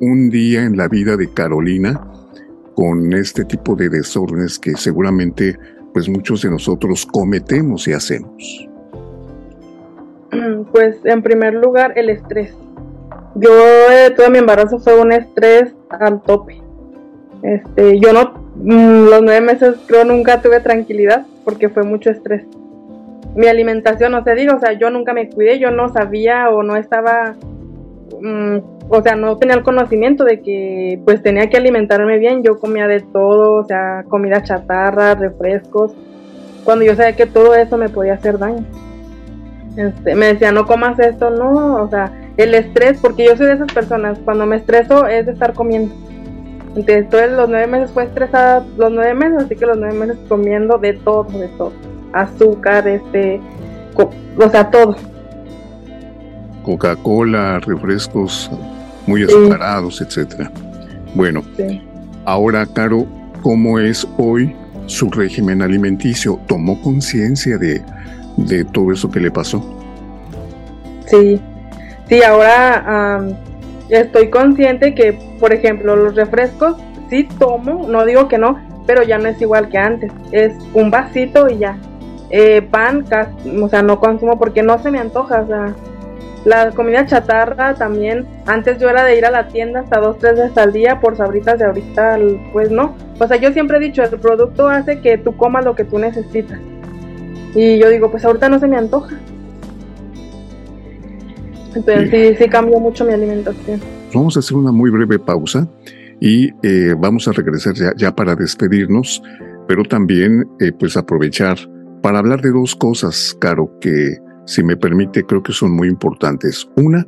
un 0.00 0.28
día 0.28 0.64
en 0.64 0.76
la 0.76 0.88
vida 0.88 1.16
de 1.16 1.32
Carolina 1.32 2.06
con 2.74 3.12
este 3.14 3.44
tipo 3.44 3.74
de 3.76 3.88
desórdenes 3.88 4.58
que 4.58 4.72
seguramente 4.76 5.58
pues 5.94 6.08
muchos 6.08 6.42
de 6.42 6.50
nosotros 6.50 7.06
cometemos 7.06 7.88
y 7.88 7.92
hacemos? 7.92 8.68
Pues 10.70 10.96
en 11.04 11.22
primer 11.22 11.54
lugar 11.54 11.92
el 11.96 12.10
estrés. 12.10 12.54
Yo 13.34 13.50
eh, 13.90 14.10
todo 14.16 14.30
mi 14.30 14.38
embarazo 14.38 14.78
fue 14.78 15.00
un 15.00 15.12
estrés 15.12 15.74
al 15.88 16.22
tope. 16.22 16.60
Este, 17.42 17.98
yo 18.00 18.12
no, 18.12 18.34
mm, 18.56 19.08
los 19.08 19.22
nueve 19.22 19.40
meses 19.40 19.76
creo 19.86 20.04
nunca 20.04 20.42
tuve 20.42 20.60
tranquilidad 20.60 21.26
porque 21.44 21.68
fue 21.68 21.82
mucho 21.82 22.10
estrés 22.10 22.44
mi 23.34 23.46
alimentación, 23.46 24.12
no 24.12 24.22
sé, 24.24 24.34
digo, 24.34 24.54
o 24.56 24.60
sea, 24.60 24.72
yo 24.74 24.90
nunca 24.90 25.14
me 25.14 25.28
cuidé, 25.28 25.58
yo 25.58 25.70
no 25.70 25.88
sabía 25.88 26.50
o 26.50 26.62
no 26.62 26.76
estaba, 26.76 27.34
mm, 28.20 28.58
o 28.88 29.02
sea, 29.02 29.16
no 29.16 29.38
tenía 29.38 29.54
el 29.54 29.62
conocimiento 29.62 30.24
de 30.24 30.42
que 30.42 31.00
pues 31.04 31.22
tenía 31.22 31.48
que 31.48 31.56
alimentarme 31.56 32.18
bien, 32.18 32.42
yo 32.42 32.58
comía 32.58 32.86
de 32.86 33.00
todo, 33.00 33.54
o 33.54 33.64
sea, 33.64 34.04
comida 34.08 34.42
chatarra, 34.42 35.14
refrescos, 35.14 35.92
cuando 36.64 36.84
yo 36.84 36.94
sabía 36.94 37.16
que 37.16 37.26
todo 37.26 37.54
eso 37.54 37.78
me 37.78 37.88
podía 37.88 38.14
hacer 38.14 38.38
daño. 38.38 38.64
Este, 39.76 40.14
me 40.14 40.26
decía, 40.26 40.52
no 40.52 40.66
comas 40.66 40.98
esto, 40.98 41.30
no, 41.30 41.82
o 41.82 41.88
sea, 41.88 42.12
el 42.36 42.54
estrés, 42.54 42.98
porque 43.00 43.24
yo 43.24 43.36
soy 43.36 43.46
de 43.46 43.54
esas 43.54 43.72
personas, 43.72 44.18
cuando 44.24 44.44
me 44.44 44.56
estreso 44.56 45.06
es 45.06 45.24
de 45.24 45.32
estar 45.32 45.54
comiendo. 45.54 45.94
Entonces, 46.76 47.08
todos 47.08 47.30
los 47.30 47.48
nueve 47.48 47.66
meses 47.66 47.90
fue 47.90 48.04
estresada, 48.04 48.64
los 48.76 48.92
nueve 48.92 49.14
meses, 49.14 49.44
así 49.44 49.56
que 49.56 49.66
los 49.66 49.78
nueve 49.78 49.94
meses 49.94 50.18
comiendo 50.28 50.78
de 50.78 50.92
todo, 50.94 51.24
de 51.24 51.48
todo 51.48 51.72
azúcar, 52.12 52.86
este, 52.88 53.40
o 53.96 54.50
sea, 54.50 54.70
todo. 54.70 54.96
Coca-Cola, 56.62 57.60
refrescos 57.60 58.50
muy 59.06 59.24
azucarados, 59.24 60.00
etcétera. 60.00 60.50
Bueno, 61.14 61.42
ahora, 62.24 62.66
Caro, 62.66 63.06
¿cómo 63.42 63.78
es 63.78 64.06
hoy 64.16 64.54
su 64.86 65.10
régimen 65.10 65.62
alimenticio? 65.62 66.38
¿Tomó 66.46 66.80
conciencia 66.80 67.58
de, 67.58 67.82
de 68.36 68.64
todo 68.64 68.92
eso 68.92 69.10
que 69.10 69.20
le 69.20 69.30
pasó? 69.30 69.62
Sí, 71.06 71.40
sí, 72.08 72.22
ahora 72.22 73.20
estoy 73.88 74.30
consciente 74.30 74.94
que, 74.94 75.18
por 75.38 75.52
ejemplo, 75.52 75.96
los 75.96 76.14
refrescos 76.14 76.76
sí 77.10 77.28
tomo, 77.38 77.86
no 77.88 78.06
digo 78.06 78.28
que 78.28 78.38
no, 78.38 78.58
pero 78.86 79.02
ya 79.02 79.18
no 79.18 79.28
es 79.28 79.40
igual 79.40 79.68
que 79.68 79.78
antes. 79.78 80.10
Es 80.30 80.54
un 80.72 80.90
vasito 80.90 81.48
y 81.48 81.58
ya. 81.58 81.76
Eh, 82.34 82.62
pan, 82.62 83.04
o 83.62 83.68
sea, 83.68 83.82
no 83.82 84.00
consumo 84.00 84.38
porque 84.38 84.62
no 84.62 84.82
se 84.82 84.90
me 84.90 84.98
antoja, 84.98 85.42
o 85.42 85.46
sea, 85.46 85.74
la 86.44 86.70
comida 86.72 87.06
chatarra 87.06 87.74
también, 87.74 88.26
antes 88.46 88.78
yo 88.78 88.88
era 88.88 89.04
de 89.04 89.16
ir 89.16 89.24
a 89.26 89.30
la 89.30 89.48
tienda 89.48 89.80
hasta 89.80 90.00
dos, 90.00 90.18
tres 90.18 90.36
veces 90.36 90.58
al 90.58 90.72
día 90.72 90.98
por 90.98 91.16
sabritas 91.16 91.58
de 91.58 91.66
ahorita, 91.66 92.18
pues 92.52 92.70
no. 92.70 92.96
O 93.20 93.28
sea, 93.28 93.36
yo 93.36 93.52
siempre 93.52 93.76
he 93.76 93.80
dicho, 93.80 94.02
el 94.02 94.18
producto 94.18 94.68
hace 94.68 95.00
que 95.00 95.18
tú 95.18 95.36
comas 95.36 95.64
lo 95.64 95.76
que 95.76 95.84
tú 95.84 95.98
necesitas. 95.98 96.58
Y 97.54 97.78
yo 97.78 97.90
digo, 97.90 98.10
pues 98.10 98.24
ahorita 98.24 98.48
no 98.48 98.58
se 98.58 98.66
me 98.66 98.76
antoja. 98.76 99.16
Entonces 101.74 102.10
sí, 102.10 102.34
sí 102.42 102.50
cambió 102.50 102.80
mucho 102.80 103.04
mi 103.04 103.12
alimentación. 103.12 103.80
Vamos 104.12 104.36
a 104.36 104.40
hacer 104.40 104.56
una 104.56 104.72
muy 104.72 104.90
breve 104.90 105.18
pausa 105.18 105.68
y 106.18 106.50
eh, 106.62 106.94
vamos 106.98 107.28
a 107.28 107.32
regresar 107.32 107.74
ya, 107.74 107.92
ya, 107.96 108.14
para 108.14 108.34
despedirnos, 108.34 109.22
pero 109.68 109.84
también 109.84 110.46
eh, 110.60 110.72
pues 110.72 110.96
aprovechar 110.96 111.56
para 112.02 112.18
hablar 112.18 112.42
de 112.42 112.50
dos 112.50 112.74
cosas, 112.74 113.36
Caro, 113.40 113.78
que 113.80 114.18
si 114.44 114.62
me 114.62 114.76
permite 114.76 115.24
creo 115.24 115.42
que 115.42 115.52
son 115.52 115.72
muy 115.72 115.88
importantes. 115.88 116.68
Una, 116.76 117.06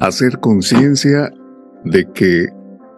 hacer 0.00 0.40
conciencia 0.40 1.32
de 1.84 2.10
que 2.12 2.48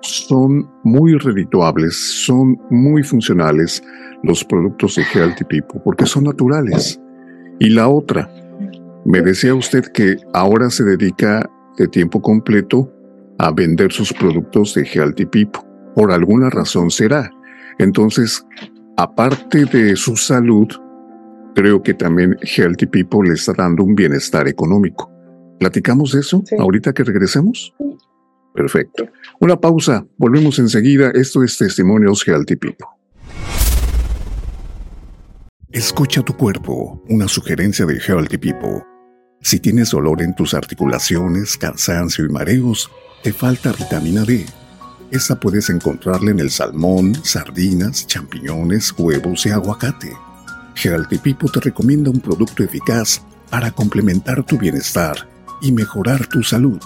son 0.00 0.70
muy 0.84 1.14
redituables, 1.18 1.96
son 2.24 2.58
muy 2.70 3.02
funcionales 3.02 3.82
los 4.22 4.44
productos 4.44 4.96
de 4.96 5.02
Healthy 5.02 5.44
People, 5.44 5.80
porque 5.84 6.06
son 6.06 6.24
naturales. 6.24 7.00
Y 7.58 7.70
la 7.70 7.88
otra, 7.88 8.30
me 9.04 9.20
decía 9.20 9.54
usted 9.54 9.84
que 9.92 10.16
ahora 10.32 10.70
se 10.70 10.84
dedica 10.84 11.48
de 11.76 11.88
tiempo 11.88 12.20
completo 12.20 12.92
a 13.38 13.52
vender 13.52 13.92
sus 13.92 14.12
productos 14.12 14.74
de 14.74 14.84
Healthy 14.84 15.26
People. 15.26 15.62
Por 15.94 16.12
alguna 16.12 16.50
razón 16.50 16.90
será. 16.90 17.30
Entonces, 17.78 18.44
aparte 18.96 19.64
de 19.64 19.94
su 19.96 20.16
salud, 20.16 20.68
creo 21.58 21.82
que 21.82 21.92
también 21.92 22.36
Healthy 22.40 22.86
People 22.86 23.28
le 23.28 23.34
está 23.34 23.52
dando 23.52 23.82
un 23.82 23.96
bienestar 23.96 24.46
económico. 24.46 25.10
¿Platicamos 25.58 26.12
de 26.12 26.20
eso 26.20 26.44
ahorita 26.56 26.92
que 26.92 27.02
regresemos? 27.02 27.74
Perfecto. 28.54 29.08
Una 29.40 29.56
pausa, 29.60 30.06
volvemos 30.18 30.60
enseguida. 30.60 31.10
Esto 31.10 31.42
es 31.42 31.58
Testimonios 31.58 32.22
Healthy 32.24 32.54
People. 32.54 32.86
Escucha 35.72 36.22
tu 36.22 36.36
cuerpo, 36.36 37.02
una 37.08 37.26
sugerencia 37.26 37.84
de 37.86 37.98
Healthy 37.98 38.38
People. 38.38 38.84
Si 39.40 39.58
tienes 39.58 39.90
dolor 39.90 40.22
en 40.22 40.36
tus 40.36 40.54
articulaciones, 40.54 41.56
cansancio 41.56 42.24
y 42.24 42.28
mareos, 42.28 42.88
te 43.24 43.32
falta 43.32 43.72
vitamina 43.72 44.22
D. 44.22 44.46
Esa 45.10 45.40
puedes 45.40 45.70
encontrarla 45.70 46.30
en 46.30 46.38
el 46.38 46.50
salmón, 46.50 47.16
sardinas, 47.24 48.06
champiñones, 48.06 48.94
huevos 48.96 49.44
y 49.46 49.50
aguacate. 49.50 50.27
People 50.80 51.48
te 51.52 51.60
recomienda 51.60 52.10
un 52.10 52.20
producto 52.20 52.62
eficaz 52.62 53.20
para 53.50 53.70
complementar 53.72 54.44
tu 54.44 54.56
bienestar 54.56 55.28
y 55.60 55.72
mejorar 55.72 56.26
tu 56.28 56.42
salud. 56.42 56.78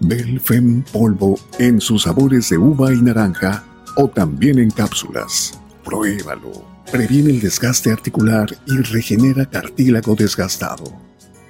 Belfem 0.00 0.82
polvo 0.92 1.38
en 1.58 1.80
sus 1.80 2.02
sabores 2.02 2.48
de 2.48 2.58
uva 2.58 2.92
y 2.92 3.00
naranja 3.00 3.62
o 3.96 4.08
también 4.08 4.58
en 4.58 4.70
cápsulas. 4.70 5.60
Pruébalo. 5.84 6.64
Previene 6.90 7.30
el 7.30 7.40
desgaste 7.40 7.92
articular 7.92 8.48
y 8.66 8.78
regenera 8.78 9.46
cartílago 9.46 10.16
desgastado. 10.16 10.84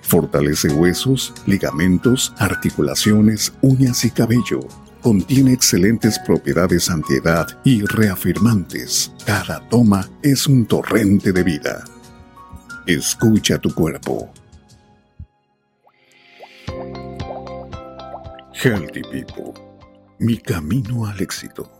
Fortalece 0.02 0.68
huesos, 0.68 1.32
ligamentos, 1.46 2.34
articulaciones, 2.36 3.54
uñas 3.62 4.04
y 4.04 4.10
cabello. 4.10 4.60
Contiene 5.02 5.54
excelentes 5.54 6.18
propiedades 6.18 6.90
antiedad 6.90 7.46
y 7.64 7.82
reafirmantes. 7.86 9.10
Cada 9.24 9.66
toma 9.70 10.06
es 10.22 10.46
un 10.46 10.66
torrente 10.66 11.32
de 11.32 11.42
vida. 11.42 11.84
Escucha 12.86 13.58
tu 13.58 13.74
cuerpo. 13.74 14.30
Healthy 18.52 19.00
People. 19.10 19.54
Mi 20.18 20.36
camino 20.36 21.06
al 21.06 21.18
éxito. 21.22 21.79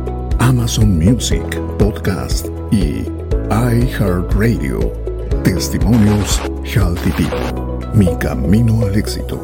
Amazon 0.41 0.97
Music 0.97 1.43
Podcast 1.77 2.47
y 2.71 3.05
iHeartRadio. 3.51 4.79
Testimonios 5.43 6.41
Healthy. 6.63 7.27
Mi 7.93 8.07
camino 8.17 8.83
al 8.83 8.95
éxito. 8.95 9.39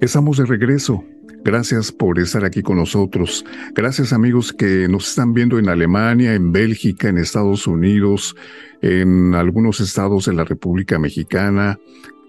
Estamos 0.00 0.38
de 0.38 0.46
regreso. 0.46 1.04
Gracias 1.48 1.92
por 1.92 2.18
estar 2.18 2.44
aquí 2.44 2.60
con 2.60 2.76
nosotros. 2.76 3.42
Gracias 3.74 4.12
amigos 4.12 4.52
que 4.52 4.86
nos 4.86 5.08
están 5.08 5.32
viendo 5.32 5.58
en 5.58 5.70
Alemania, 5.70 6.34
en 6.34 6.52
Bélgica, 6.52 7.08
en 7.08 7.16
Estados 7.16 7.66
Unidos, 7.66 8.36
en 8.82 9.34
algunos 9.34 9.80
estados 9.80 10.26
de 10.26 10.34
la 10.34 10.44
República 10.44 10.98
Mexicana. 10.98 11.78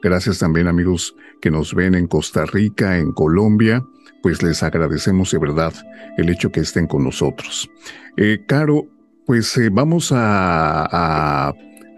Gracias 0.02 0.40
también 0.40 0.70
amigos 0.70 1.18
que 1.42 1.52
nos 1.52 1.76
ven 1.76 1.96
en 1.96 2.08
Costa 2.08 2.46
Rica, 2.46 2.98
en 2.98 3.12
Colombia. 3.12 3.84
Pues 4.24 4.42
les 4.42 4.64
agradecemos 4.64 5.32
de 5.32 5.40
verdad 5.40 5.74
el 6.18 6.30
hecho 6.30 6.50
que 6.50 6.62
estén 6.62 6.88
con 6.88 7.04
nosotros. 7.04 7.70
Eh, 8.16 8.46
Caro, 8.48 8.86
pues 9.26 9.58
eh, 9.58 9.68
vamos 9.70 10.14
a, 10.16 11.54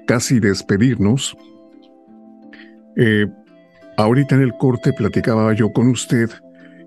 casi 0.08 0.40
despedirnos. 0.40 1.38
Eh, 2.98 3.28
Ahorita 3.98 4.34
en 4.34 4.42
el 4.42 4.54
corte 4.58 4.94
platicaba 4.94 5.54
yo 5.54 5.72
con 5.72 5.88
usted 5.90 6.32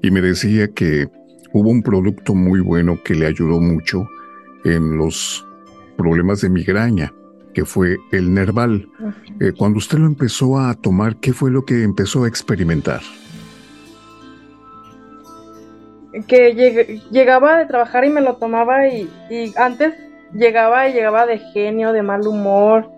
y 0.05 0.11
me 0.11 0.21
decía 0.21 0.69
que 0.69 1.09
hubo 1.55 1.71
un 1.71 1.83
producto 1.83 2.35
muy 2.35 2.61
bueno 2.61 2.99
que 3.03 3.15
le 3.15 3.25
ayudó 3.25 3.59
mucho 3.59 4.07
en 4.63 4.99
los 4.99 5.47
problemas 5.97 6.43
de 6.43 6.51
migraña, 6.51 7.11
que 7.55 7.65
fue 7.65 7.97
el 8.13 8.35
Nerval. 8.35 8.87
Eh, 9.41 9.53
cuando 9.57 9.79
usted 9.79 9.97
lo 9.97 10.05
empezó 10.05 10.59
a 10.59 10.75
tomar, 10.75 11.17
¿qué 11.17 11.33
fue 11.33 11.51
lo 11.51 11.65
que 11.65 11.85
empezó 11.85 12.25
a 12.25 12.29
experimentar? 12.29 13.01
Que 16.29 17.01
llegaba 17.11 17.57
de 17.57 17.65
trabajar 17.65 18.05
y 18.05 18.11
me 18.11 18.21
lo 18.21 18.37
tomaba 18.37 18.87
y, 18.89 19.09
y 19.31 19.55
antes 19.57 19.95
llegaba 20.35 20.87
y 20.87 20.93
llegaba 20.93 21.25
de 21.25 21.39
genio, 21.39 21.95
de 21.95 22.03
mal 22.03 22.27
humor. 22.27 22.91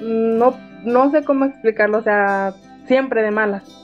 No, 0.00 0.56
no 0.84 1.10
sé 1.10 1.24
cómo 1.24 1.46
explicarlo, 1.46 1.98
o 1.98 2.02
sea, 2.04 2.54
siempre 2.86 3.24
de 3.24 3.32
malas. 3.32 3.79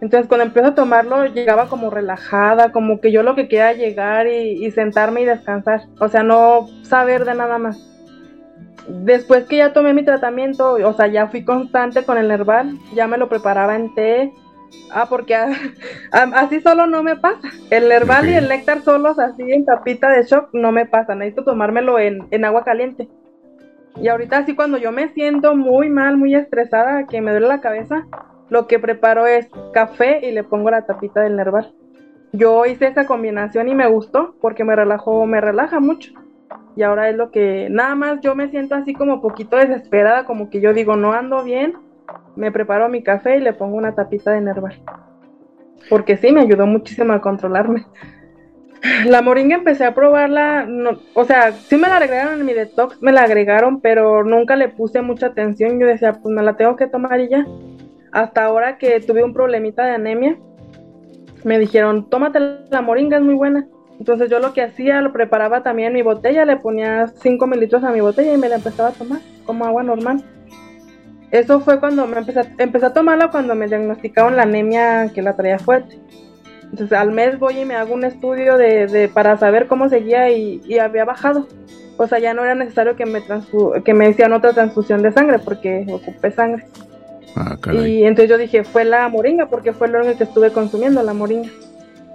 Entonces 0.00 0.28
cuando 0.28 0.46
empiezo 0.46 0.68
a 0.68 0.74
tomarlo 0.74 1.26
llegaba 1.26 1.68
como 1.68 1.90
relajada, 1.90 2.70
como 2.70 3.00
que 3.00 3.10
yo 3.10 3.22
lo 3.22 3.34
que 3.34 3.48
quería 3.48 3.72
llegar 3.72 4.28
y, 4.28 4.70
sentarme 4.70 5.22
y 5.22 5.24
descansar, 5.24 5.82
o 5.98 6.08
sea, 6.08 6.22
no 6.22 6.66
saber 6.82 7.24
de 7.24 7.34
nada 7.34 7.58
más. 7.58 7.84
Después 8.88 9.44
que 9.44 9.58
ya 9.58 9.72
tomé 9.72 9.92
mi 9.92 10.04
tratamiento, 10.04 10.74
o 10.74 10.92
sea, 10.94 11.08
ya 11.08 11.26
fui 11.26 11.44
constante 11.44 12.04
con 12.04 12.16
el 12.16 12.28
Nerval, 12.28 12.78
ya 12.94 13.06
me 13.06 13.18
lo 13.18 13.28
preparaba 13.28 13.76
en 13.76 13.94
té. 13.94 14.32
Ah, 14.92 15.06
porque 15.08 15.34
así 16.12 16.60
solo 16.60 16.86
no 16.86 17.02
me 17.02 17.16
pasa. 17.16 17.48
El 17.70 17.88
Nerval 17.88 18.28
y 18.28 18.34
el 18.34 18.48
néctar 18.48 18.82
solos 18.82 19.18
así 19.18 19.42
en 19.52 19.66
tapita 19.66 20.10
de 20.10 20.22
shock 20.22 20.50
no 20.52 20.72
me 20.72 20.86
pasa. 20.86 21.14
Necesito 21.14 21.44
tomármelo 21.44 21.98
en, 21.98 22.26
en 22.30 22.44
agua 22.44 22.64
caliente. 22.64 23.08
Y 23.96 24.08
ahorita 24.08 24.38
así 24.38 24.54
cuando 24.54 24.78
yo 24.78 24.92
me 24.92 25.08
siento 25.08 25.54
muy 25.54 25.90
mal, 25.90 26.16
muy 26.16 26.34
estresada, 26.34 27.06
que 27.06 27.20
me 27.20 27.32
duele 27.32 27.48
la 27.48 27.60
cabeza, 27.60 28.06
lo 28.50 28.66
que 28.66 28.78
preparo 28.78 29.26
es 29.26 29.48
café 29.72 30.26
y 30.26 30.32
le 30.32 30.44
pongo 30.44 30.70
la 30.70 30.86
tapita 30.86 31.20
del 31.20 31.36
Nerval. 31.36 31.72
Yo 32.32 32.66
hice 32.66 32.86
esa 32.86 33.06
combinación 33.06 33.68
y 33.68 33.74
me 33.74 33.86
gustó 33.86 34.34
porque 34.40 34.64
me 34.64 34.76
relajó, 34.76 35.26
me 35.26 35.40
relaja 35.40 35.80
mucho. 35.80 36.12
Y 36.76 36.82
ahora 36.82 37.08
es 37.08 37.16
lo 37.16 37.30
que 37.30 37.68
nada 37.70 37.94
más 37.94 38.20
yo 38.20 38.34
me 38.34 38.48
siento 38.50 38.74
así 38.74 38.94
como 38.94 39.20
poquito 39.20 39.56
desesperada, 39.56 40.24
como 40.24 40.48
que 40.50 40.60
yo 40.60 40.72
digo, 40.72 40.96
no 40.96 41.12
ando 41.12 41.42
bien, 41.42 41.74
me 42.36 42.52
preparo 42.52 42.88
mi 42.88 43.02
café 43.02 43.36
y 43.36 43.40
le 43.40 43.52
pongo 43.52 43.76
una 43.76 43.94
tapita 43.94 44.32
de 44.32 44.40
Nerval. 44.40 44.80
Porque 45.90 46.16
sí, 46.16 46.32
me 46.32 46.42
ayudó 46.42 46.66
muchísimo 46.66 47.12
a 47.12 47.20
controlarme. 47.20 47.86
La 49.06 49.22
moringa 49.22 49.56
empecé 49.56 49.84
a 49.84 49.94
probarla, 49.94 50.68
o 51.14 51.24
sea, 51.24 51.50
sí 51.50 51.76
me 51.76 51.88
la 51.88 51.96
agregaron 51.96 52.38
en 52.38 52.46
mi 52.46 52.54
detox, 52.54 53.02
me 53.02 53.10
la 53.10 53.22
agregaron, 53.22 53.80
pero 53.80 54.22
nunca 54.22 54.54
le 54.54 54.68
puse 54.68 55.02
mucha 55.02 55.26
atención. 55.26 55.80
Yo 55.80 55.86
decía, 55.86 56.12
pues 56.12 56.32
me 56.32 56.44
la 56.44 56.56
tengo 56.56 56.76
que 56.76 56.86
tomar 56.86 57.18
y 57.18 57.28
ya 57.28 57.44
hasta 58.22 58.44
ahora 58.44 58.78
que 58.78 58.98
tuve 59.00 59.22
un 59.22 59.32
problemita 59.32 59.84
de 59.84 59.92
anemia, 59.92 60.36
me 61.44 61.58
dijeron, 61.58 62.10
tómate 62.10 62.40
la 62.68 62.82
moringa, 62.82 63.18
es 63.18 63.22
muy 63.22 63.34
buena. 63.34 63.68
Entonces 64.00 64.28
yo 64.28 64.40
lo 64.40 64.52
que 64.52 64.62
hacía, 64.62 65.00
lo 65.00 65.12
preparaba 65.12 65.62
también 65.62 65.88
en 65.88 65.94
mi 65.94 66.02
botella, 66.02 66.44
le 66.44 66.56
ponía 66.56 67.06
5 67.06 67.46
mililitros 67.46 67.84
a 67.84 67.92
mi 67.92 68.00
botella 68.00 68.34
y 68.34 68.38
me 68.38 68.48
la 68.48 68.56
empezaba 68.56 68.88
a 68.88 68.92
tomar 68.92 69.20
como 69.44 69.64
agua 69.64 69.84
normal. 69.84 70.24
Eso 71.30 71.60
fue 71.60 71.78
cuando 71.78 72.06
me 72.08 72.18
empecé, 72.18 72.40
empecé 72.58 72.86
a 72.86 72.92
tomarla 72.92 73.30
cuando 73.30 73.54
me 73.54 73.68
diagnosticaron 73.68 74.34
la 74.34 74.42
anemia 74.42 75.12
que 75.14 75.22
la 75.22 75.36
traía 75.36 75.60
fuerte. 75.60 76.00
Entonces 76.64 76.98
al 76.98 77.12
mes 77.12 77.38
voy 77.38 77.60
y 77.60 77.64
me 77.64 77.76
hago 77.76 77.94
un 77.94 78.04
estudio 78.04 78.56
de, 78.56 79.08
para 79.14 79.36
saber 79.36 79.68
cómo 79.68 79.88
seguía 79.88 80.28
y, 80.30 80.60
y 80.64 80.78
había 80.78 81.04
bajado. 81.04 81.46
o 81.96 82.06
sea, 82.08 82.18
ya 82.18 82.34
no 82.34 82.42
era 82.42 82.56
necesario 82.56 82.96
que 82.96 83.06
me, 83.06 83.22
que 83.84 83.94
me 83.94 84.10
hicieran 84.10 84.32
otra 84.32 84.52
transfusión 84.52 85.02
de 85.02 85.12
sangre 85.12 85.38
porque 85.38 85.86
ocupé 85.88 86.32
sangre. 86.32 86.66
Ah, 87.38 87.56
y 87.72 88.02
entonces 88.02 88.28
yo 88.28 88.38
dije, 88.38 88.64
fue 88.64 88.84
la 88.84 89.08
moringa 89.08 89.46
porque 89.46 89.72
fue 89.72 89.88
lo 89.88 90.00
único 90.00 90.18
que 90.18 90.24
estuve 90.24 90.50
consumiendo, 90.50 91.02
la 91.02 91.14
moringa. 91.14 91.48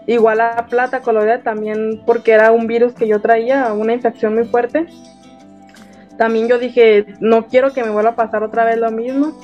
Igual 0.05 0.39
la 0.39 0.65
plata 0.69 0.99
colorida 0.99 1.39
también 1.39 2.01
porque 2.05 2.33
era 2.33 2.51
un 2.51 2.67
virus 2.67 2.93
que 2.93 3.07
yo 3.07 3.21
traía, 3.21 3.71
una 3.71 3.93
infección 3.93 4.33
muy 4.35 4.43
fuerte. 4.45 4.87
También 6.17 6.47
yo 6.47 6.59
dije, 6.59 7.05
no 7.19 7.47
quiero 7.47 7.71
que 7.71 7.83
me 7.83 7.89
vuelva 7.89 8.11
a 8.11 8.15
pasar 8.15 8.43
otra 8.43 8.65
vez 8.65 8.77
lo 8.77 8.91
mismo. 8.91 9.39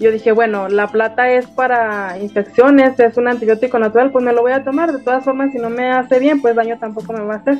Yo 0.00 0.10
dije, 0.10 0.32
bueno, 0.32 0.68
la 0.68 0.88
plata 0.88 1.30
es 1.30 1.46
para 1.46 2.18
infecciones, 2.18 2.98
es 2.98 3.16
un 3.18 3.28
antibiótico 3.28 3.78
natural, 3.78 4.10
pues 4.10 4.24
me 4.24 4.32
lo 4.32 4.42
voy 4.42 4.52
a 4.52 4.64
tomar. 4.64 4.92
De 4.92 5.02
todas 5.02 5.22
formas, 5.24 5.52
si 5.52 5.58
no 5.58 5.70
me 5.70 5.92
hace 5.92 6.18
bien, 6.18 6.40
pues 6.40 6.56
daño 6.56 6.78
tampoco 6.78 7.12
me 7.12 7.20
va 7.20 7.34
a 7.34 7.36
hacer. 7.36 7.58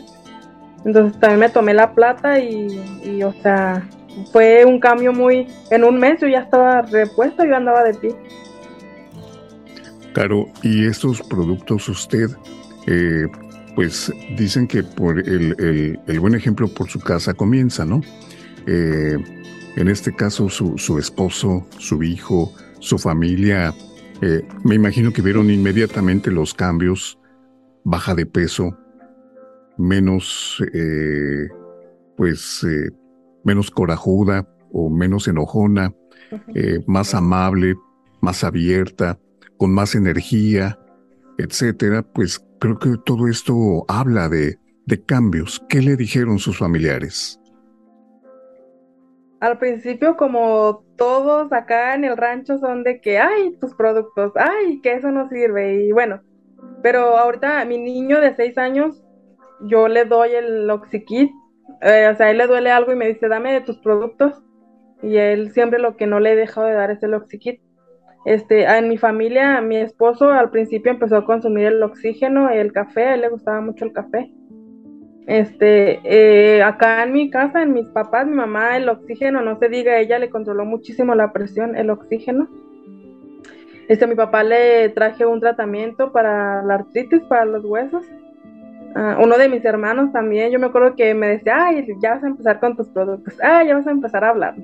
Entonces 0.85 1.21
también 1.21 1.41
me 1.41 1.49
tomé 1.51 1.75
la 1.75 1.93
plata 1.93 2.41
y, 2.41 3.23
o 3.23 3.33
sea, 3.43 3.87
fue 4.33 4.65
un 4.65 4.81
cambio 4.81 5.13
muy... 5.13 5.47
En 5.71 5.85
un 5.85 5.99
mes 5.99 6.21
yo 6.21 6.29
ya 6.29 6.41
estaba 6.41 6.83
repuesto, 6.83 7.45
yo 7.45 7.57
andaba 7.57 7.85
de 7.85 7.95
pie. 7.95 8.15
Claro, 10.13 10.47
y 10.63 10.87
estos 10.87 11.23
productos 11.23 11.89
usted, 11.89 12.29
eh, 12.87 13.27
pues 13.75 14.13
dicen 14.37 14.67
que 14.67 14.83
por 14.83 15.19
el, 15.21 15.99
el, 16.07 16.21
buen 16.21 16.35
ejemplo 16.35 16.67
por 16.69 16.89
su 16.89 16.99
casa 16.99 17.33
comienza, 17.35 17.85
¿no? 17.85 18.01
Eh, 18.67 19.17
en 19.77 19.89
este 19.89 20.15
caso 20.15 20.49
su, 20.49 20.77
su, 20.79 20.99
esposo, 20.99 21.65
su 21.79 22.03
hijo, 22.03 22.53
su 22.81 22.99
familia, 22.99 23.73
eh, 24.21 24.43
me 24.65 24.75
imagino 24.75 25.13
que 25.13 25.23
vieron 25.23 25.49
inmediatamente 25.49 26.31
los 26.33 26.55
cambios, 26.55 27.19
baja 27.85 28.15
de 28.15 28.27
peso, 28.27 28.77
menos, 29.79 30.63
pues, 32.17 32.67
menos 33.45 33.71
corajuda 33.71 34.47
o 34.73 34.91
menos 34.91 35.29
enojona, 35.29 35.93
eh, 36.55 36.81
más 36.87 37.15
amable, 37.15 37.75
más 38.21 38.45
abierta, 38.45 39.19
con 39.57 39.73
más 39.73 39.95
energía, 39.95 40.79
etcétera, 41.39 42.03
pues 42.03 42.45
creo 42.61 42.79
que 42.79 42.91
todo 43.05 43.27
esto 43.27 43.85
habla 43.89 44.29
de, 44.29 44.59
de 44.87 45.03
cambios. 45.05 45.61
¿Qué 45.69 45.81
le 45.83 45.97
dijeron 45.97 46.39
sus 46.39 46.59
familiares? 46.59 47.41
Al 49.41 49.59
principio, 49.59 50.17
como 50.17 50.85
todos 50.97 51.51
acá 51.53 51.95
en 51.95 52.05
el 52.05 52.17
rancho 52.17 52.59
son 52.59 52.85
de 52.85 53.01
que, 53.01 53.19
ay, 53.19 53.57
tus 53.59 53.75
productos, 53.75 54.33
ay, 54.37 54.81
que 54.83 54.93
eso 54.95 55.11
no 55.11 55.31
sirve, 55.31 55.87
y 55.87 55.93
bueno, 55.93 56.21
pero 56.83 57.17
ahorita 57.17 57.65
mi 57.65 57.79
niño 57.79 58.21
de 58.21 58.37
seis 58.37 58.59
años 58.59 59.03
yo 59.63 59.89
le 59.89 60.05
doy 60.05 60.33
el 60.33 60.69
Oxykit, 60.71 61.31
eh, 61.83 62.09
o 62.13 62.17
sea, 62.17 62.31
él 62.31 62.39
le 62.39 62.47
duele 62.47 62.71
algo 62.71 62.93
y 62.93 62.97
me 62.97 63.09
dice, 63.09 63.29
dame 63.29 63.53
de 63.53 63.61
tus 63.61 63.79
productos, 63.79 64.43
y 65.03 65.17
él 65.17 65.53
siempre 65.53 65.79
lo 65.79 65.97
que 65.97 66.07
no 66.07 66.21
le 66.21 66.33
he 66.33 66.37
dejado 66.37 66.67
de 66.67 66.75
dar 66.75 66.91
es 66.91 67.03
el 67.03 67.15
Oxykit. 67.15 67.61
Este, 68.27 68.65
en 68.65 68.89
mi 68.89 68.99
familia, 68.99 69.61
mi 69.63 69.77
esposo 69.77 70.31
al 70.31 70.51
principio 70.51 70.93
empezó 70.93 71.17
a 71.17 71.25
consumir 71.25 71.67
el 71.67 71.83
oxígeno, 71.83 72.51
el 72.51 72.73
café, 72.73 73.05
a 73.05 73.15
él 73.15 73.23
le 73.23 73.31
gustaba 73.31 73.63
mucho 73.63 73.87
el 73.87 73.93
café. 73.93 74.31
Este, 75.27 76.01
eh, 76.05 76.63
acá 76.63 77.03
en 77.03 77.13
mi 77.13 77.31
casa, 77.31 77.63
en 77.63 77.73
mis 77.73 77.87
papás, 77.89 78.27
mi 78.27 78.35
mamá, 78.35 78.77
el 78.77 78.89
oxígeno, 78.89 79.41
no 79.41 79.59
se 79.59 79.69
diga, 79.69 79.99
ella 79.99 80.19
le 80.19 80.29
controló 80.29 80.65
muchísimo 80.67 81.15
la 81.15 81.33
presión, 81.33 81.77
el 81.77 81.89
oxígeno. 81.89 82.49
Este, 83.89 84.05
a 84.05 84.09
mi 84.09 84.17
papá 84.17 84.43
le 84.43 84.91
traje 84.91 85.25
un 85.25 85.41
tratamiento 85.41 86.13
para 86.13 86.63
la 86.63 86.75
artritis, 86.75 87.23
para 87.23 87.45
los 87.47 87.65
huesos. 87.65 88.05
Ah, 88.95 89.19
uno 89.21 89.39
de 89.39 89.49
mis 89.49 89.65
hermanos 89.65 90.13
también, 90.13 90.51
yo 90.51 90.59
me 90.59 90.67
acuerdo 90.67 90.97
que 90.97 91.15
me 91.15 91.29
decía, 91.29 91.67
ay, 91.67 91.87
ya 92.03 92.15
vas 92.15 92.25
a 92.25 92.27
empezar 92.27 92.59
con 92.59 92.77
tus 92.77 92.89
productos, 92.89 93.35
ay, 93.43 93.69
ya 93.69 93.75
vas 93.77 93.87
a 93.87 93.93
empezar 93.93 94.25
a 94.25 94.31
hablar. 94.31 94.55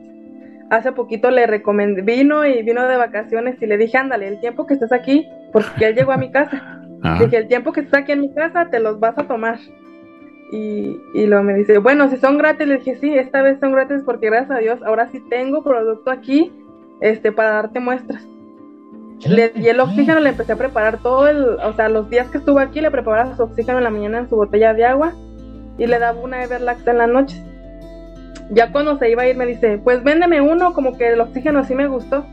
Hace 0.69 0.91
poquito 0.93 1.31
le 1.31 1.47
recomendé, 1.47 2.03
vino 2.03 2.45
y 2.45 2.63
vino 2.63 2.87
de 2.89 2.97
vacaciones 2.97 3.61
y 3.63 3.67
le 3.67 3.77
dije, 3.77 3.99
ándale, 3.99 4.27
el 4.27 4.41
tiempo 4.41 4.67
que 4.67 4.75
estés 4.75 4.93
aquí, 4.93 5.29
porque 5.53 5.87
él 5.87 5.95
llegó 5.95 6.13
a 6.13 6.17
mi 6.17 6.31
casa. 6.31 6.81
Dije, 7.21 7.37
el 7.37 7.47
tiempo 7.47 7.73
que 7.73 7.81
estés 7.81 8.01
aquí 8.01 8.13
en 8.13 8.23
mi 8.23 8.35
casa, 8.35 8.69
te 8.69 8.81
los 8.81 8.99
vas 8.99 9.17
a 9.17 9.29
tomar. 9.29 9.59
Y, 10.51 10.97
y 11.15 11.27
luego 11.27 11.45
me 11.45 11.55
dice, 11.55 11.79
bueno, 11.79 12.09
si 12.09 12.17
son 12.17 12.37
gratis, 12.37 12.67
le 12.67 12.79
dije, 12.79 12.97
sí, 12.97 13.15
esta 13.15 13.43
vez 13.43 13.61
son 13.61 13.73
gratis 13.73 14.03
porque 14.05 14.27
gracias 14.27 14.51
a 14.51 14.61
Dios, 14.61 14.83
ahora 14.83 15.07
sí 15.13 15.23
tengo 15.31 15.63
producto 15.63 16.11
aquí 16.11 16.53
este, 17.01 17.31
para 17.31 17.51
darte 17.51 17.79
muestras. 17.79 18.27
Le 19.25 19.49
di 19.49 19.69
el 19.69 19.81
oxígeno, 19.81 20.21
le 20.21 20.31
empecé 20.31 20.53
a 20.53 20.57
preparar 20.57 20.99
todo 20.99 21.27
el, 21.27 21.43
o 21.43 21.73
sea, 21.73 21.89
los 21.89 22.11
días 22.11 22.29
que 22.29 22.39
estuvo 22.39 22.59
aquí 22.59 22.81
le 22.81 22.91
preparaba 22.91 23.35
su 23.35 23.43
oxígeno 23.43 23.79
en 23.79 23.85
la 23.85 23.91
mañana 23.91 24.19
en 24.19 24.29
su 24.29 24.37
botella 24.37 24.75
de 24.75 24.85
agua 24.85 25.15
y 25.79 25.87
le 25.87 25.99
daba 25.99 26.21
una 26.21 26.45
Everlax 26.45 26.87
en 26.87 26.99
la 26.99 27.07
noche. 27.07 27.43
Ya 28.51 28.71
cuando 28.71 28.99
se 28.99 29.11
iba 29.11 29.23
a 29.23 29.29
ir 29.29 29.37
me 29.37 29.47
dice, 29.47 29.79
pues 29.83 30.05
véndeme 30.05 30.41
uno, 30.41 30.75
como 30.75 30.97
que 30.97 31.09
el 31.09 31.21
oxígeno 31.21 31.65
sí 31.65 31.75
me 31.75 31.89
gustó. 31.89 32.27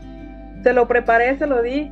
Se 0.62 0.72
lo 0.72 0.86
preparé, 0.86 1.36
se 1.38 1.46
lo 1.46 1.62
di 1.62 1.90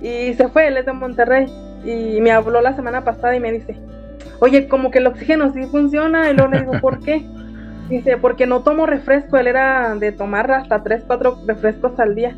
y 0.00 0.34
se 0.34 0.48
fue, 0.48 0.68
él 0.68 0.76
es 0.76 0.86
de 0.86 0.92
Monterrey 0.92 1.46
y 1.84 2.20
me 2.20 2.30
habló 2.30 2.60
la 2.60 2.76
semana 2.76 3.02
pasada 3.02 3.34
y 3.34 3.40
me 3.40 3.50
dice, 3.50 3.76
oye, 4.40 4.68
como 4.68 4.90
que 4.90 4.98
el 4.98 5.06
oxígeno 5.06 5.52
sí 5.52 5.64
funciona 5.64 6.30
y 6.30 6.34
luego 6.34 6.52
le 6.52 6.60
digo, 6.60 6.72
¿por 6.80 7.00
qué? 7.00 7.26
Dice, 7.88 8.16
porque 8.18 8.46
no 8.46 8.62
tomo 8.62 8.86
refresco, 8.86 9.36
él 9.36 9.46
era 9.46 9.94
de 9.94 10.12
tomar 10.12 10.50
hasta 10.50 10.82
3, 10.82 11.04
4 11.06 11.38
refrescos 11.46 11.98
al 11.98 12.14
día. 12.14 12.36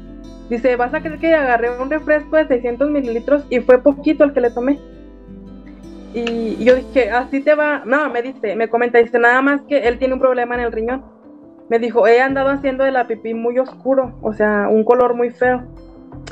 Dice, 0.49 0.77
vas 0.77 0.95
a 0.95 1.01
creer 1.01 1.19
que 1.19 1.35
agarré 1.35 1.71
un 1.79 1.91
refresco 1.91 2.37
de 2.37 2.47
600 2.47 2.91
mililitros 2.91 3.45
y 3.51 3.61
fue 3.61 3.83
poquito 3.83 4.25
el 4.25 4.33
que 4.33 4.41
le 4.41 4.51
tomé. 4.51 4.79
Y 6.15 6.65
yo 6.65 6.77
dije, 6.77 7.11
así 7.11 7.41
te 7.41 7.55
va. 7.55 7.83
No, 7.85 8.09
me 8.11 8.23
dice, 8.23 8.57
me 8.57 8.69
comenta, 8.69 8.99
dice, 8.99 9.19
nada 9.19 9.43
más 9.43 9.63
que 9.63 9.87
él 9.89 9.99
tiene 9.99 10.15
un 10.15 10.21
problema 10.21 10.55
en 10.55 10.63
el 10.63 10.73
riñón. 10.73 11.05
Me 11.69 11.79
dijo, 11.79 12.07
he 12.07 12.21
andado 12.21 12.51
haciendo 12.51 12.85
de 12.85 12.93
la 12.93 13.09
pipí 13.09 13.35
muy 13.35 13.59
oscuro, 13.59 14.17
o 14.23 14.33
sea, 14.33 14.69
un 14.71 14.85
color 14.85 15.15
muy 15.15 15.31
feo. 15.31 15.65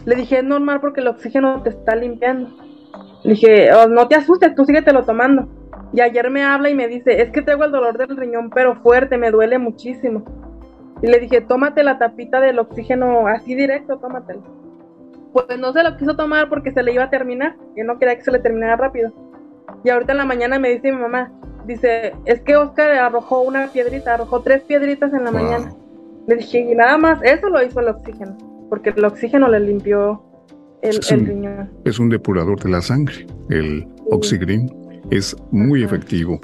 Le 0.05 0.15
dije, 0.15 0.39
es 0.39 0.45
normal 0.45 0.81
porque 0.81 1.01
el 1.01 1.09
oxígeno 1.09 1.63
te 1.63 1.71
está 1.71 1.97
limpiando. 1.97 2.51
Le 3.25 3.33
dije, 3.33 3.73
oh, 3.75 3.89
no 3.89 4.07
te 4.07 4.15
asustes, 4.15 4.55
tú 4.55 4.65
síguetelo 4.65 5.05
tomando. 5.05 5.49
Y 5.93 6.01
ayer 6.01 6.31
me 6.31 6.45
habla 6.45 6.71
y 6.71 6.75
me 6.75 6.89
dice, 6.89 7.21
es 7.21 7.31
que 7.31 7.43
tengo 7.43 7.65
el 7.65 7.73
dolor 7.73 7.99
del 7.99 8.17
riñón, 8.17 8.51
pero 8.51 8.77
fuerte, 8.77 9.19
me 9.19 9.31
duele 9.31 9.59
muchísimo. 9.59 10.25
Y 11.05 11.07
le 11.07 11.21
dije, 11.21 11.43
tómate 11.43 11.83
la 11.83 11.99
tapita 11.99 12.41
del 12.41 12.59
oxígeno 12.59 13.27
así 13.27 13.55
directo, 13.55 13.99
tómatelo. 13.99 14.43
Pues 15.35 15.59
no 15.59 15.71
se 15.75 15.83
lo 15.83 15.99
quiso 15.99 16.17
tomar 16.17 16.49
porque 16.49 16.71
se 16.71 16.83
le 16.83 16.95
iba 16.95 17.05
a 17.05 17.11
terminar, 17.11 17.57
que 17.77 17.85
no 17.85 17.99
quería 17.99 18.17
que 18.17 18.25
se 18.25 18.33
le 18.33 18.39
terminara 18.39 18.77
rápido. 18.77 19.13
Y 19.85 19.91
ahorita 19.91 20.13
en 20.13 20.19
la 20.19 20.25
mañana 20.25 20.59
me 20.59 20.71
dice 20.71 20.91
mi 20.91 20.97
mamá, 20.97 21.31
dice, 21.67 22.15
es 22.25 22.41
que 22.41 22.57
Oscar 22.57 22.91
arrojó 22.93 23.43
una 23.43 23.67
piedrita, 23.67 24.15
arrojó 24.15 24.41
tres 24.41 24.63
piedritas 24.63 25.13
en 25.13 25.25
la 25.25 25.31
mañana. 25.31 25.75
Le 26.27 26.37
dije, 26.37 26.61
y 26.61 26.75
nada 26.75 26.97
más, 26.97 27.21
eso 27.23 27.51
lo 27.51 27.63
hizo 27.63 27.81
el 27.81 27.89
oxígeno, 27.89 28.39
porque 28.71 28.95
el 28.97 29.05
oxígeno 29.05 29.47
le 29.49 29.61
limpió 29.61 30.23
el, 30.81 31.03
riñón. 31.03 31.71
Es 31.85 31.99
un 31.99 32.09
depurador 32.09 32.59
de 32.63 32.71
la 32.71 32.81
sangre, 32.81 33.27
el 33.51 33.87
Oxygreen, 34.11 34.73
es 35.11 35.37
muy 35.51 35.85
efectivo. 35.85 36.41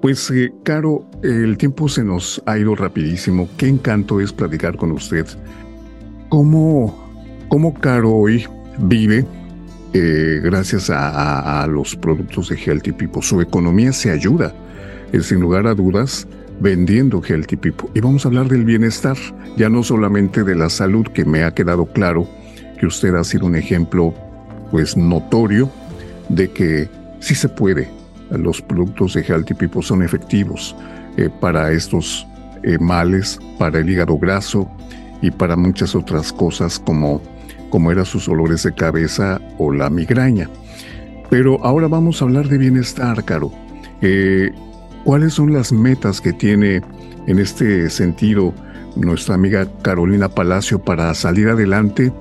Pues, 0.00 0.30
eh, 0.30 0.50
Caro, 0.62 1.04
el 1.22 1.58
tiempo 1.58 1.86
se 1.88 2.02
nos 2.02 2.42
ha 2.46 2.58
ido 2.58 2.74
rapidísimo. 2.74 3.48
Qué 3.58 3.68
encanto 3.68 4.20
es 4.20 4.32
platicar 4.32 4.76
con 4.76 4.92
usted. 4.92 5.26
¿Cómo, 6.30 7.46
cómo 7.48 7.74
Caro 7.74 8.10
hoy 8.10 8.46
vive 8.78 9.26
eh, 9.92 10.40
gracias 10.42 10.88
a, 10.90 11.66
los 11.68 11.96
productos 11.96 12.48
de 12.48 12.56
Healthy 12.56 12.92
People? 12.92 13.20
Su 13.20 13.42
economía 13.42 13.92
se 13.92 14.10
ayuda, 14.10 14.54
eh, 15.12 15.20
sin 15.20 15.40
lugar 15.40 15.66
a 15.66 15.74
dudas, 15.74 16.26
vendiendo 16.60 17.22
Healthy 17.22 17.56
People. 17.56 17.88
Y 17.92 18.00
vamos 18.00 18.24
a 18.24 18.28
hablar 18.28 18.48
del 18.48 18.64
bienestar, 18.64 19.18
ya 19.58 19.68
no 19.68 19.82
solamente 19.82 20.44
de 20.44 20.54
la 20.54 20.70
salud, 20.70 21.06
que 21.08 21.26
me 21.26 21.44
ha 21.44 21.52
quedado 21.52 21.84
claro 21.84 22.26
que 22.78 22.86
usted 22.86 23.14
ha 23.16 23.24
sido 23.24 23.44
un 23.44 23.54
ejemplo, 23.54 24.14
pues, 24.70 24.96
notorio 24.96 25.70
de 26.30 26.50
que 26.50 26.88
sí 27.18 27.34
se 27.34 27.50
puede 27.50 27.99
los 28.30 28.62
productos 28.62 29.14
de 29.14 29.22
Healthy 29.22 29.54
People 29.54 29.82
son 29.82 30.02
efectivos 30.02 30.76
eh, 31.16 31.28
para 31.40 31.72
estos 31.72 32.26
eh, 32.62 32.78
males, 32.78 33.38
para 33.58 33.78
el 33.80 33.90
hígado 33.90 34.18
graso 34.18 34.70
y 35.22 35.30
para 35.30 35.56
muchas 35.56 35.94
otras 35.94 36.32
cosas 36.32 36.78
como, 36.78 37.20
como 37.70 37.90
eran 37.90 38.04
sus 38.04 38.28
olores 38.28 38.62
de 38.62 38.72
cabeza 38.72 39.40
o 39.58 39.72
la 39.72 39.90
migraña. 39.90 40.48
Pero 41.28 41.64
ahora 41.64 41.88
vamos 41.88 42.20
a 42.20 42.24
hablar 42.24 42.48
de 42.48 42.58
bienestar, 42.58 43.24
Caro. 43.24 43.52
Eh, 44.00 44.50
¿Cuáles 45.04 45.34
son 45.34 45.52
las 45.52 45.72
metas 45.72 46.20
que 46.20 46.32
tiene 46.32 46.82
en 47.26 47.38
este 47.38 47.88
sentido 47.90 48.52
nuestra 48.96 49.34
amiga 49.34 49.66
Carolina 49.82 50.28
Palacio 50.28 50.78
para 50.78 51.12
salir 51.14 51.48
adelante? 51.48 52.12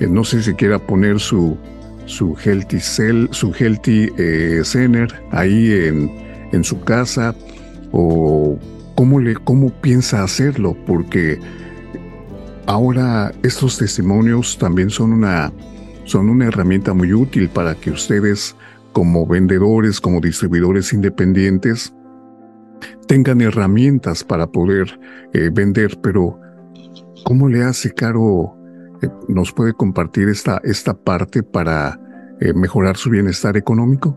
no 0.00 0.24
sé 0.24 0.42
si 0.42 0.54
quiera 0.54 0.80
poner 0.80 1.20
su, 1.20 1.56
su 2.06 2.36
Healthy 2.36 2.80
Cell, 2.80 3.26
su 3.30 3.52
Healthy 3.52 4.10
eh, 4.18 4.60
Center 4.64 5.08
ahí 5.30 5.72
en, 5.72 6.10
en, 6.52 6.64
su 6.64 6.80
casa 6.80 7.34
o 7.92 8.58
cómo, 8.94 9.20
le, 9.20 9.34
cómo 9.34 9.70
piensa 9.80 10.22
hacerlo, 10.22 10.76
porque 10.86 11.38
ahora 12.66 13.32
estos 13.42 13.78
testimonios 13.78 14.58
también 14.58 14.90
son 14.90 15.12
una, 15.12 15.52
son 16.04 16.28
una 16.28 16.46
herramienta 16.46 16.94
muy 16.94 17.12
útil 17.12 17.48
para 17.48 17.74
que 17.74 17.90
ustedes 17.90 18.54
como 18.92 19.26
vendedores, 19.26 20.00
como 20.00 20.20
distribuidores 20.20 20.92
independientes, 20.92 21.94
tengan 23.06 23.40
herramientas 23.40 24.24
para 24.24 24.46
poder 24.46 24.98
eh, 25.32 25.50
vender, 25.52 25.98
pero 26.02 26.38
¿cómo 27.24 27.48
le 27.48 27.62
hace 27.62 27.92
Caro? 27.92 28.56
Eh, 29.02 29.08
¿Nos 29.28 29.52
puede 29.52 29.72
compartir 29.72 30.28
esta, 30.28 30.60
esta 30.64 30.94
parte 30.94 31.42
para 31.42 31.98
eh, 32.40 32.52
mejorar 32.54 32.96
su 32.96 33.10
bienestar 33.10 33.56
económico? 33.56 34.16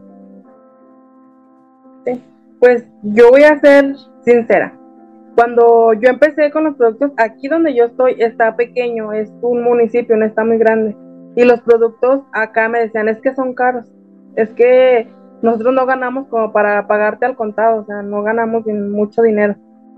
Sí, 2.06 2.21
pues 2.60 2.88
yo 3.04 3.32
voy 3.32 3.43
a 3.43 3.60
ser 3.60 3.95
sincera. 4.24 4.78
Cuando 5.36 5.93
yo 5.93 6.10
empecé 6.10 6.50
con 6.52 6.63
los 6.63 6.76
productos, 6.76 7.12
aquí 7.17 7.48
donde 7.48 7.76
yo 7.76 7.86
estoy 7.86 8.15
está 8.19 8.56
pequeño, 8.56 9.12
es 9.12 9.32
un 9.41 9.63
municipio, 9.63 10.15
no 10.15 10.26
está 10.26 10.45
muy 10.45 10.58
grande. 10.58 10.95
Y 11.36 11.43
los 11.43 11.60
productos 11.62 12.21
acá 12.32 12.69
me 12.69 12.80
decían, 12.80 13.10
es 13.10 13.19
que 13.19 13.36
son 13.36 13.54
caros, 13.54 13.91
es 14.38 14.50
que 14.52 15.10
nosotros 15.41 15.74
no 15.74 15.86
ganamos 15.86 16.28
como 16.28 16.54
para 16.54 16.88
pagarte 16.88 17.26
al 17.26 17.36
contado, 17.36 17.82
o 17.82 17.86
sea, 17.86 18.02
no 18.02 18.24
ganamos 18.24 18.65
mucho 18.65 19.21
dinero. 19.21 19.56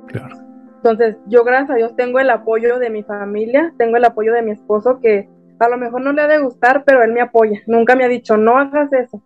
Claro. 0.07 0.46
Entonces, 0.89 1.17
yo 1.27 1.43
gracias 1.43 1.71
a 1.71 1.75
Dios 1.75 1.95
tengo 1.95 2.19
el 2.19 2.29
apoyo 2.29 2.79
de 2.79 2.89
mi 2.89 3.03
familia, 3.03 3.73
tengo 3.77 3.97
el 3.97 4.05
apoyo 4.05 4.33
de 4.33 4.41
mi 4.41 4.51
esposo 4.51 4.99
que 5.01 5.27
a 5.59 5.67
lo 5.67 5.77
mejor 5.77 6.01
no 6.01 6.13
le 6.13 6.21
ha 6.21 6.27
de 6.27 6.39
gustar, 6.39 6.83
pero 6.85 7.03
él 7.03 7.11
me 7.11 7.19
apoya. 7.19 7.61
Nunca 7.67 7.95
me 7.95 8.05
ha 8.05 8.07
dicho, 8.07 8.37
no 8.37 8.57
hagas 8.57 8.93
eso. 8.93 9.21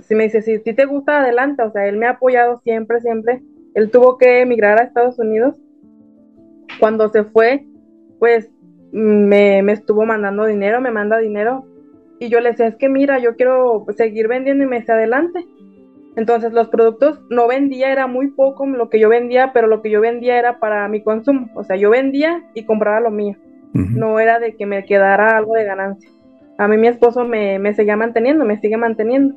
Si 0.00 0.14
me 0.14 0.24
dice, 0.24 0.42
si 0.42 0.58
te 0.60 0.84
gusta, 0.84 1.20
adelante. 1.20 1.62
O 1.62 1.70
sea, 1.70 1.86
él 1.86 1.96
me 1.96 2.06
ha 2.06 2.10
apoyado 2.10 2.58
siempre, 2.58 3.00
siempre. 3.00 3.42
Él 3.74 3.90
tuvo 3.90 4.18
que 4.18 4.42
emigrar 4.42 4.78
a 4.78 4.84
Estados 4.84 5.18
Unidos. 5.18 5.56
Cuando 6.78 7.08
se 7.08 7.24
fue, 7.24 7.64
pues 8.18 8.50
me, 8.92 9.62
me 9.62 9.72
estuvo 9.72 10.04
mandando 10.04 10.44
dinero, 10.44 10.80
me 10.80 10.90
manda 10.90 11.18
dinero 11.18 11.64
y 12.18 12.28
yo 12.28 12.40
le 12.40 12.50
decía, 12.50 12.66
es 12.66 12.76
que 12.76 12.88
mira, 12.88 13.18
yo 13.18 13.36
quiero 13.36 13.84
seguir 13.96 14.28
vendiendo 14.28 14.64
y 14.64 14.66
me 14.66 14.80
decía 14.80 14.94
adelante. 14.94 15.46
Entonces 16.16 16.52
los 16.52 16.68
productos 16.68 17.20
no 17.28 17.46
vendía, 17.46 17.92
era 17.92 18.06
muy 18.06 18.28
poco 18.28 18.66
lo 18.66 18.88
que 18.88 18.98
yo 18.98 19.10
vendía, 19.10 19.52
pero 19.52 19.66
lo 19.66 19.82
que 19.82 19.90
yo 19.90 20.00
vendía 20.00 20.38
era 20.38 20.58
para 20.58 20.88
mi 20.88 21.02
consumo. 21.02 21.48
O 21.54 21.62
sea, 21.62 21.76
yo 21.76 21.90
vendía 21.90 22.42
y 22.54 22.64
compraba 22.64 23.00
lo 23.00 23.10
mío. 23.10 23.36
No 23.74 24.18
era 24.18 24.38
de 24.38 24.56
que 24.56 24.64
me 24.64 24.86
quedara 24.86 25.36
algo 25.36 25.54
de 25.54 25.64
ganancia. 25.64 26.08
A 26.56 26.66
mí 26.66 26.78
mi 26.78 26.88
esposo 26.88 27.24
me, 27.24 27.58
me 27.58 27.74
seguía 27.74 27.96
manteniendo, 27.96 28.46
me 28.46 28.58
sigue 28.58 28.78
manteniendo. 28.78 29.34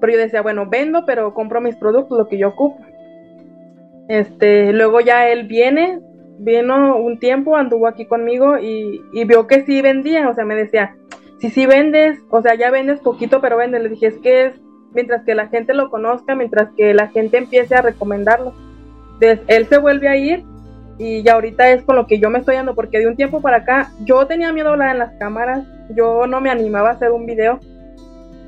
Pero 0.00 0.12
yo 0.12 0.18
decía, 0.18 0.42
bueno, 0.42 0.66
vendo, 0.68 1.04
pero 1.06 1.32
compro 1.32 1.60
mis 1.60 1.76
productos, 1.76 2.18
lo 2.18 2.26
que 2.26 2.38
yo 2.38 2.48
ocupo. 2.48 2.84
Este, 4.08 4.72
luego 4.72 5.00
ya 5.00 5.28
él 5.28 5.46
viene, 5.46 6.00
vino 6.38 6.96
un 6.96 7.20
tiempo, 7.20 7.54
anduvo 7.54 7.86
aquí 7.86 8.06
conmigo 8.06 8.58
y, 8.58 9.02
y 9.12 9.24
vio 9.24 9.46
que 9.46 9.64
sí 9.64 9.82
vendía, 9.82 10.28
o 10.28 10.34
sea, 10.34 10.44
me 10.44 10.56
decía, 10.56 10.96
si 11.38 11.50
sí 11.50 11.66
vendes, 11.66 12.18
o 12.30 12.42
sea, 12.42 12.56
ya 12.56 12.70
vendes 12.70 13.00
poquito, 13.00 13.40
pero 13.40 13.56
vende. 13.56 13.78
Le 13.78 13.90
dije, 13.90 14.06
es 14.06 14.18
que 14.18 14.46
es 14.46 14.60
mientras 14.94 15.22
que 15.24 15.34
la 15.34 15.48
gente 15.48 15.74
lo 15.74 15.90
conozca, 15.90 16.34
mientras 16.34 16.70
que 16.76 16.94
la 16.94 17.08
gente 17.08 17.38
empiece 17.38 17.74
a 17.74 17.82
recomendarlo. 17.82 18.54
Entonces, 19.14 19.40
él 19.48 19.66
se 19.66 19.78
vuelve 19.78 20.08
a 20.08 20.16
ir 20.16 20.44
y 20.98 21.22
ya 21.22 21.34
ahorita 21.34 21.70
es 21.70 21.82
con 21.82 21.96
lo 21.96 22.06
que 22.06 22.18
yo 22.18 22.28
me 22.30 22.40
estoy 22.40 22.56
dando, 22.56 22.74
porque 22.74 22.98
de 22.98 23.06
un 23.06 23.16
tiempo 23.16 23.40
para 23.40 23.58
acá 23.58 23.90
yo 24.04 24.26
tenía 24.26 24.52
miedo 24.52 24.68
a 24.68 24.72
hablar 24.72 24.90
en 24.90 24.98
las 24.98 25.12
cámaras, 25.18 25.64
yo 25.94 26.26
no 26.26 26.40
me 26.40 26.50
animaba 26.50 26.90
a 26.90 26.92
hacer 26.92 27.12
un 27.12 27.26
video. 27.26 27.60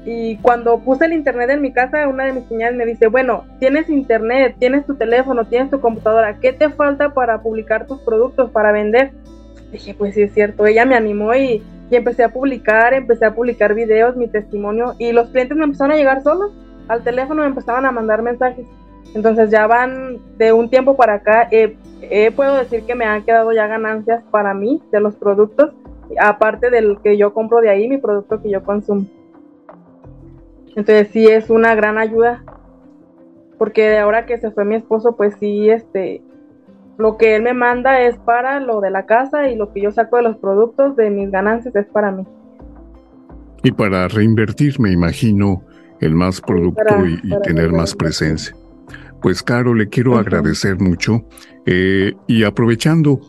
Y 0.05 0.37
cuando 0.39 0.81
puse 0.81 1.05
el 1.05 1.13
internet 1.13 1.51
en 1.51 1.61
mi 1.61 1.73
casa, 1.73 2.09
una 2.09 2.25
de 2.25 2.33
mis 2.33 2.47
señales 2.47 2.77
me 2.77 2.87
dice, 2.87 3.09
bueno, 3.09 3.45
tienes 3.59 3.89
internet, 3.91 4.57
tienes 4.59 4.87
tu 4.87 4.95
teléfono, 4.95 5.45
tienes 5.45 5.71
tu 5.71 5.81
computadora, 5.81 6.39
¿qué 6.41 6.53
te 6.53 6.71
falta 6.71 7.13
para 7.13 7.43
publicar 7.43 7.87
tus 7.87 8.01
productos, 8.01 8.51
para 8.51 8.73
vender? 8.73 9.13
Dije, 9.73 9.95
pues 9.95 10.15
sí 10.15 10.23
es 10.23 10.33
cierto, 10.33 10.67
ella 10.67 10.85
me 10.85 10.97
animó 10.97 11.35
y 11.35 11.63
empecé 11.91 12.25
a 12.25 12.33
publicar, 12.33 12.95
empecé 12.95 13.25
a 13.25 13.35
publicar 13.35 13.75
videos, 13.75 14.17
mi 14.17 14.29
testimonio 14.29 14.95
y 14.99 15.13
los 15.13 15.29
clientes 15.29 15.57
me 15.57 15.65
empezaron 15.65 15.93
a 15.93 15.97
llegar 15.97 16.23
solos, 16.23 16.53
al 16.89 17.03
teléfono 17.03 17.43
me 17.43 17.49
empezaban 17.49 17.87
a 17.87 17.93
mandar 17.93 18.23
mensajes. 18.23 18.67
Entonces 19.15 19.51
ya 19.51 19.67
van 19.67 20.19
de 20.39 20.53
un 20.53 20.71
tiempo 20.71 20.97
para 20.97 21.15
acá, 21.15 21.49
eh, 21.51 22.33
puedo 22.35 22.57
decir 22.57 22.85
que 22.85 22.95
me 22.95 23.05
han 23.05 23.25
quedado 23.25 23.53
ya 23.53 23.67
ganancias 23.67 24.23
para 24.31 24.55
mí 24.55 24.83
de 24.93 25.01
los 25.01 25.17
productos, 25.17 25.73
aparte 26.21 26.71
del 26.71 26.99
que 27.03 27.17
yo 27.17 27.33
compro 27.33 27.61
de 27.61 27.71
ahí, 27.71 27.89
mi 27.89 27.99
producto 27.99 28.41
que 28.41 28.51
yo 28.51 28.63
consumo. 28.63 29.07
Entonces 30.69 31.09
sí 31.09 31.27
es 31.27 31.51
una 31.51 31.75
gran 31.75 31.99
ayuda, 31.99 32.45
porque 33.59 33.99
ahora 33.99 34.27
que 34.27 34.39
se 34.39 34.51
fue 34.53 34.65
mi 34.65 34.77
esposo, 34.77 35.17
pues 35.17 35.35
sí, 35.41 35.69
este, 35.71 36.23
lo 37.01 37.17
que 37.17 37.37
él 37.37 37.43
me 37.43 37.55
manda 37.55 38.01
es 38.03 38.17
para 38.19 38.61
lo 38.61 38.81
de 38.81 38.91
la 38.91 39.07
casa 39.07 39.49
y 39.49 39.57
lo 39.57 39.73
que 39.73 39.81
yo 39.81 39.91
saco 39.91 40.17
de 40.17 40.23
los 40.23 40.37
productos 40.37 40.97
de 40.97 41.11
mis 41.11 41.31
ganancias 41.31 41.75
es 41.75 41.87
para 41.87 42.13
mí. 42.13 42.25
Y 43.63 43.73
para 43.73 44.09
reinvertir, 44.09 44.79
me 44.81 44.93
imagino, 44.93 45.65
el 46.01 46.15
más 46.15 46.41
producto 46.41 47.07
y, 47.07 47.21
tener 47.43 47.73
más 47.73 47.95
presencia. 47.95 48.55
Pues, 49.21 49.43
Caro, 49.43 49.75
le 49.75 49.89
quiero 49.89 50.17
agradecer 50.17 50.79
mucho. 50.81 51.25
Eh, 51.67 52.15
y 52.27 52.45
aprovechando, 52.45 53.21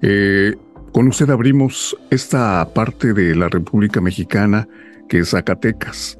eh, 0.00 0.54
con 0.92 1.08
usted 1.08 1.28
abrimos 1.30 1.96
esta 2.10 2.66
parte 2.72 3.12
de 3.12 3.34
la 3.34 3.48
República 3.48 4.00
Mexicana 4.00 4.68
que 5.08 5.18
es 5.18 5.30
Zacatecas. 5.30 6.19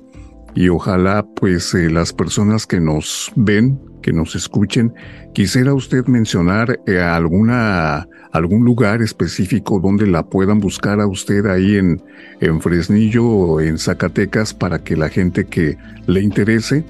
Y 0.55 0.69
ojalá, 0.69 1.25
pues, 1.37 1.75
eh, 1.75 1.91
las 1.91 2.13
personas 2.13 2.67
que 2.67 2.81
nos 2.81 3.33
ven, 3.37 3.81
que 4.03 4.13
nos 4.13 4.35
escuchen, 4.35 4.93
quisiera 5.33 5.75
usted 5.75 6.07
mencionar 6.07 6.81
eh, 6.87 6.99
alguna, 6.99 8.09
algún 8.33 8.65
lugar 8.65 9.03
específico 9.03 9.81
donde 9.81 10.07
la 10.07 10.25
puedan 10.25 10.59
buscar 10.59 11.01
a 11.01 11.07
usted 11.07 11.47
ahí 11.47 11.77
en, 11.77 12.03
en 12.41 12.61
Fresnillo 12.61 13.25
o 13.25 13.61
en 13.61 13.79
Zacatecas 13.79 14.55
para 14.55 14.83
que 14.83 14.97
la 14.97 15.09
gente 15.09 15.45
que 15.45 15.77
le 16.07 16.21
interese 16.21 16.85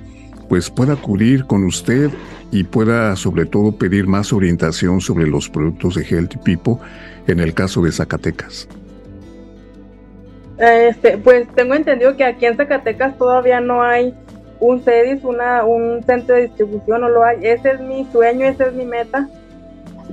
pues 0.49 0.69
pueda 0.69 0.95
acudir 0.95 1.45
con 1.45 1.65
usted 1.65 2.11
y 2.51 2.65
pueda 2.65 3.15
sobre 3.15 3.47
todo 3.47 3.79
pedir 3.79 4.09
más 4.09 4.33
orientación 4.33 5.01
sobre 5.01 5.29
los 5.29 5.49
productos 5.49 5.95
de 5.95 6.05
Healthy 6.05 6.39
People 6.45 6.75
en 7.29 7.39
el 7.39 7.55
caso 7.55 7.83
de 7.83 7.93
Zacatecas. 7.93 8.67
Este, 10.61 11.17
pues 11.17 11.49
tengo 11.55 11.75
entendido 11.75 12.17
que 12.17 12.25
aquí 12.25 12.45
en 12.45 12.57
Zacatecas 12.57 13.17
todavía 13.17 13.61
no 13.61 13.83
hay 13.83 14.15
un 14.61 14.83
CEDIS, 14.83 15.25
una, 15.25 15.65
un 15.65 16.03
centro 16.03 16.35
de 16.35 16.43
distribución, 16.43 17.01
no 17.01 17.09
lo 17.09 17.25
hay. 17.25 17.39
Ese 17.47 17.71
es 17.71 17.81
mi 17.81 18.05
sueño, 18.13 18.45
esa 18.45 18.67
es 18.67 18.75
mi 18.75 18.85
meta. 18.85 19.27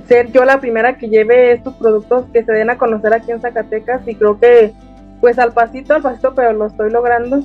Ser 0.06 0.32
yo 0.32 0.46
la 0.46 0.58
primera 0.58 0.96
que 0.96 1.10
lleve 1.10 1.52
estos 1.52 1.74
productos 1.74 2.24
que 2.32 2.42
se 2.42 2.52
den 2.52 2.70
a 2.70 2.78
conocer 2.78 3.12
aquí 3.12 3.30
en 3.30 3.42
Zacatecas 3.42 4.08
y 4.08 4.14
creo 4.14 4.40
que 4.40 4.72
pues 5.20 5.38
al 5.38 5.52
pasito, 5.52 5.94
al 5.94 6.02
pasito, 6.02 6.34
pero 6.34 6.54
lo 6.54 6.66
estoy 6.66 6.90
logrando. 6.90 7.42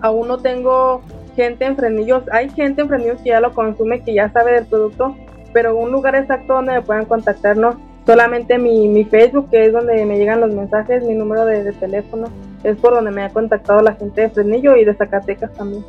Aún 0.00 0.28
no 0.28 0.38
tengo 0.38 1.02
gente 1.34 1.64
en 1.64 1.76
Frenillos, 1.76 2.22
hay 2.30 2.50
gente 2.50 2.82
en 2.82 2.88
Frenillos 2.88 3.20
que 3.20 3.30
ya 3.30 3.40
lo 3.40 3.52
consume, 3.52 4.04
que 4.04 4.14
ya 4.14 4.30
sabe 4.30 4.52
del 4.52 4.66
producto, 4.66 5.16
pero 5.52 5.76
un 5.76 5.90
lugar 5.90 6.14
exacto 6.14 6.54
donde 6.54 6.74
me 6.74 6.82
puedan 6.82 7.06
contactar 7.06 7.56
no. 7.56 7.80
Solamente 8.06 8.58
mi, 8.58 8.88
mi 8.88 9.04
Facebook, 9.04 9.50
que 9.50 9.66
es 9.66 9.72
donde 9.72 10.04
me 10.06 10.16
llegan 10.16 10.40
los 10.40 10.54
mensajes, 10.54 11.02
mi 11.04 11.14
número 11.14 11.44
de, 11.44 11.64
de 11.64 11.72
teléfono 11.72 12.28
es 12.62 12.76
por 12.78 12.94
donde 12.94 13.10
me 13.10 13.22
ha 13.22 13.30
contactado 13.30 13.80
la 13.80 13.94
gente 13.94 14.22
de 14.22 14.30
Fresnillo 14.30 14.76
y 14.76 14.84
de 14.84 14.94
Zacatecas 14.94 15.52
también. 15.54 15.84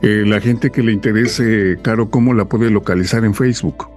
Eh, 0.00 0.24
la 0.26 0.40
gente 0.40 0.70
que 0.70 0.82
le 0.82 0.92
interese, 0.92 1.76
Caro, 1.82 2.08
¿cómo 2.08 2.32
la 2.32 2.44
puede 2.44 2.70
localizar 2.70 3.24
en 3.24 3.34
Facebook? 3.34 3.88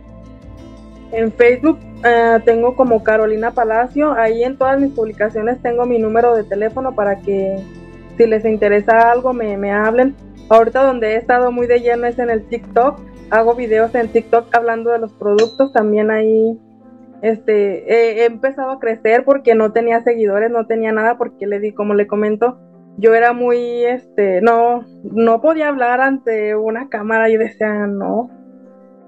En 1.11 1.31
Facebook 1.31 1.77
eh, 2.03 2.39
tengo 2.43 2.75
como 2.75 3.03
Carolina 3.03 3.51
Palacio, 3.51 4.13
ahí 4.13 4.43
en 4.43 4.57
todas 4.57 4.79
mis 4.79 4.91
publicaciones 4.93 5.61
tengo 5.61 5.85
mi 5.85 5.99
número 5.99 6.35
de 6.35 6.43
teléfono 6.43 6.95
para 6.95 7.17
que 7.19 7.59
si 8.17 8.25
les 8.25 8.45
interesa 8.45 9.11
algo 9.11 9.33
me, 9.33 9.57
me 9.57 9.71
hablen. 9.71 10.15
Ahorita 10.49 10.83
donde 10.83 11.13
he 11.13 11.15
estado 11.17 11.51
muy 11.51 11.67
de 11.67 11.79
lleno 11.79 12.07
es 12.07 12.17
en 12.17 12.29
el 12.29 12.43
TikTok, 12.43 12.99
hago 13.29 13.55
videos 13.55 13.93
en 13.95 14.09
TikTok 14.09 14.53
hablando 14.53 14.91
de 14.91 14.99
los 14.99 15.13
productos, 15.13 15.71
también 15.71 16.11
ahí 16.11 16.59
este, 17.21 18.21
he, 18.21 18.25
empezado 18.25 18.71
a 18.71 18.79
crecer 18.79 19.23
porque 19.23 19.55
no 19.55 19.71
tenía 19.71 20.01
seguidores, 20.01 20.49
no 20.49 20.65
tenía 20.65 20.91
nada, 20.91 21.17
porque 21.17 21.47
le 21.47 21.59
di, 21.59 21.71
como 21.71 21.93
le 21.93 22.07
comento, 22.07 22.59
yo 22.97 23.13
era 23.13 23.33
muy, 23.33 23.83
este, 23.85 24.41
no, 24.41 24.85
no 25.03 25.41
podía 25.41 25.69
hablar 25.69 26.01
ante 26.01 26.55
una 26.55 26.89
cámara 26.89 27.29
y 27.29 27.37
decía, 27.37 27.87
no. 27.87 28.29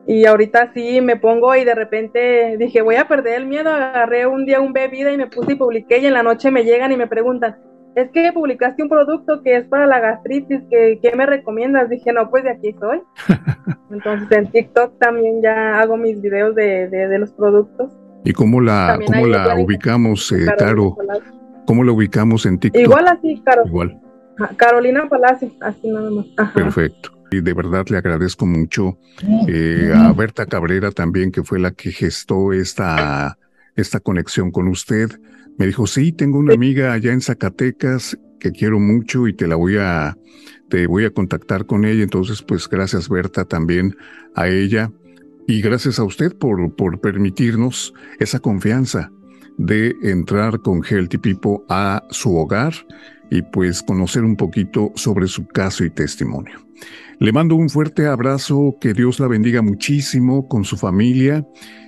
Y 0.05 0.25
ahorita 0.25 0.73
sí 0.73 0.99
me 1.01 1.15
pongo 1.15 1.55
y 1.55 1.63
de 1.63 1.75
repente 1.75 2.57
dije, 2.57 2.81
voy 2.81 2.95
a 2.95 3.07
perder 3.07 3.35
el 3.35 3.47
miedo, 3.47 3.69
agarré 3.69 4.27
un 4.27 4.45
día 4.45 4.59
un 4.59 4.73
bebida 4.73 5.11
y 5.11 5.17
me 5.17 5.27
puse 5.27 5.53
y 5.53 5.55
publiqué 5.55 5.99
y 5.99 6.05
en 6.05 6.13
la 6.13 6.23
noche 6.23 6.51
me 6.51 6.65
llegan 6.65 6.91
y 6.91 6.97
me 6.97 7.07
preguntan, 7.07 7.55
es 7.95 8.09
que 8.11 8.33
publicaste 8.33 8.83
un 8.83 8.89
producto 8.89 9.41
que 9.41 9.55
es 9.55 9.65
para 9.65 9.85
la 9.85 9.99
gastritis, 9.99 10.61
¿qué, 10.69 10.99
qué 11.01 11.15
me 11.15 11.25
recomiendas? 11.25 11.89
Dije, 11.89 12.11
no, 12.11 12.29
pues 12.29 12.43
de 12.43 12.51
aquí 12.51 12.75
soy. 12.79 13.01
Entonces 13.91 14.31
en 14.37 14.51
TikTok 14.51 14.97
también 14.99 15.41
ya 15.41 15.79
hago 15.79 15.95
mis 15.95 16.19
videos 16.21 16.55
de, 16.55 16.89
de, 16.89 17.07
de 17.07 17.19
los 17.19 17.31
productos. 17.31 17.91
¿Y 18.25 18.33
cómo 18.33 18.61
la, 18.61 18.99
cómo 19.05 19.27
la 19.27 19.55
ubicamos, 19.55 20.31
eh, 20.31 20.45
Caro? 20.57 20.97
¿Cómo 21.65 21.83
la 21.83 21.91
ubicamos 21.91 22.45
en 22.45 22.59
TikTok? 22.59 22.81
Igual 22.81 23.07
así, 23.07 23.41
Caro. 23.45 23.63
Igual. 23.65 23.99
Carolina 24.57 25.07
Palacio, 25.07 25.51
así 25.61 25.89
nada 25.89 26.09
más. 26.09 26.25
Perfecto. 26.53 27.11
Y 27.31 27.41
de 27.41 27.53
verdad 27.53 27.85
le 27.89 27.97
agradezco 27.97 28.45
mucho 28.45 28.97
eh, 29.47 29.91
a 29.95 30.13
Berta 30.13 30.45
Cabrera 30.45 30.91
también, 30.91 31.31
que 31.31 31.43
fue 31.43 31.59
la 31.59 31.71
que 31.71 31.91
gestó 31.91 32.53
esta, 32.53 33.37
esta 33.75 33.99
conexión 33.99 34.51
con 34.51 34.67
usted. 34.67 35.09
Me 35.57 35.65
dijo, 35.65 35.87
sí, 35.87 36.11
tengo 36.11 36.39
una 36.39 36.53
amiga 36.53 36.93
allá 36.93 37.11
en 37.11 37.21
Zacatecas 37.21 38.17
que 38.39 38.51
quiero 38.51 38.79
mucho 38.79 39.27
y 39.27 39.33
te 39.33 39.47
la 39.47 39.55
voy 39.55 39.77
a, 39.77 40.17
te 40.69 40.85
voy 40.87 41.05
a 41.05 41.09
contactar 41.11 41.65
con 41.65 41.85
ella. 41.85 42.03
Entonces, 42.03 42.41
pues 42.41 42.69
gracias 42.69 43.09
Berta 43.09 43.45
también 43.45 43.95
a 44.35 44.47
ella 44.47 44.91
Y 45.47 45.61
gracias 45.61 45.99
a 45.99 46.03
usted 46.03 46.35
por, 46.37 46.75
por 46.75 46.99
permitirnos 47.01 47.93
esa 48.19 48.39
confianza 48.39 49.11
de 49.57 49.95
entrar 50.01 50.59
con 50.61 50.81
Healthy 50.83 51.17
People 51.17 51.59
a 51.69 52.03
su 52.09 52.35
hogar 52.35 52.73
y 53.29 53.41
pues 53.41 53.81
conocer 53.81 54.23
un 54.23 54.35
poquito 54.35 54.91
sobre 54.95 55.27
su 55.27 55.45
caso 55.47 55.83
y 55.83 55.89
testimonio. 55.89 56.59
Le 57.19 57.31
mando 57.31 57.55
un 57.55 57.69
fuerte 57.69 58.07
abrazo, 58.07 58.75
que 58.81 58.93
Dios 58.93 59.19
la 59.19 59.27
bendiga 59.27 59.61
muchísimo 59.61 60.47
con 60.47 60.63
su 60.65 60.77
familia 60.77 61.45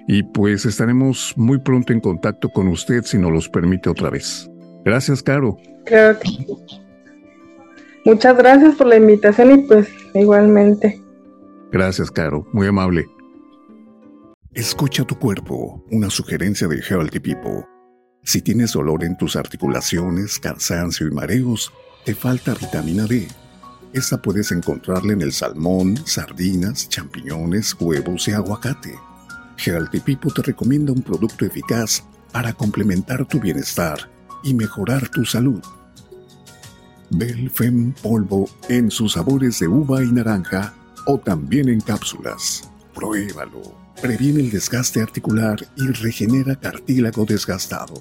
y 0.08 0.24
pues 0.24 0.66
estaremos 0.66 1.34
muy 1.36 1.60
pronto 1.60 1.94
en 1.94 2.00
contacto 2.00 2.50
con 2.50 2.68
usted 2.68 3.04
si 3.04 3.18
nos 3.18 3.32
los 3.32 3.50
permite 3.50 3.90
otra 3.90 4.10
vez. 4.10 4.50
Gracias, 4.86 5.22
Caro. 5.24 5.58
Creo 5.86 6.18
que 6.20 6.30
Muchas 8.06 8.38
gracias 8.38 8.76
por 8.76 8.88
la 8.88 8.98
invitación 8.98 9.52
y 9.52 9.58
pues 9.64 9.90
igualmente. 10.14 11.02
Gracias, 11.72 12.12
Caro. 12.12 12.46
Muy 12.54 12.68
amable. 12.68 13.06
Escucha 14.56 15.04
tu 15.04 15.20
cuerpo, 15.20 15.84
una 15.92 16.10
sugerencia 16.10 16.66
de 16.70 16.80
Healthy 16.80 17.20
People. 17.20 17.66
Si 18.24 18.42
tienes 18.42 18.72
dolor 18.72 19.04
en 19.04 19.18
tus 19.18 19.36
articulaciones, 19.36 20.40
cansancio 20.40 21.06
y 21.08 21.12
mareos, 21.12 21.74
te 22.06 22.16
falta 22.16 22.54
vitamina 22.54 23.04
D. 23.04 23.28
Esta 23.92 24.22
puedes 24.22 24.54
encontrarla 24.54 25.12
en 25.12 25.22
el 25.22 25.34
salmón, 25.34 25.98
sardinas, 26.06 26.88
champiñones, 26.88 27.76
huevos 27.78 28.30
y 28.30 28.32
aguacate. 28.32 28.96
Healthy 29.58 30.00
People 30.00 30.32
te 30.34 30.42
recomienda 30.42 30.94
un 30.94 31.02
producto 31.02 31.44
eficaz 31.44 32.06
para 32.32 32.54
complementar 32.54 33.26
tu 33.26 33.42
bienestar 33.42 34.10
y 34.42 34.54
mejorar 34.54 35.10
tu 35.10 35.26
salud. 35.26 35.62
Belfem 37.10 37.92
polvo 37.92 38.48
en 38.70 38.90
sus 38.90 39.14
sabores 39.14 39.60
de 39.60 39.68
uva 39.68 40.02
y 40.02 40.14
naranja 40.14 40.74
o 41.08 41.18
también 41.18 41.68
en 41.68 41.82
cápsulas. 41.82 42.72
Pruébalo. 42.94 43.85
Previene 44.02 44.42
el 44.42 44.52
desgaste 44.52 45.02
articular 45.02 45.58
y 45.78 45.88
regenera 45.88 46.56
cartílago 46.56 47.26
desgastado. 47.26 47.94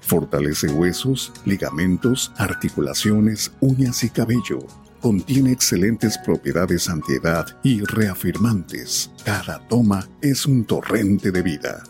Fortalece 0.00 0.68
huesos, 0.68 1.32
ligamentos, 1.44 2.32
articulaciones, 2.36 3.52
uñas 3.60 4.04
y 4.04 4.10
cabello. 4.10 4.58
Contiene 5.00 5.52
excelentes 5.52 6.16
propiedades 6.18 6.88
antiedad 6.88 7.46
y 7.62 7.80
reafirmantes. 7.80 9.10
Cada 9.24 9.58
toma 9.68 10.08
es 10.22 10.46
un 10.46 10.64
torrente 10.64 11.30
de 11.30 11.42
vida. 11.42 11.82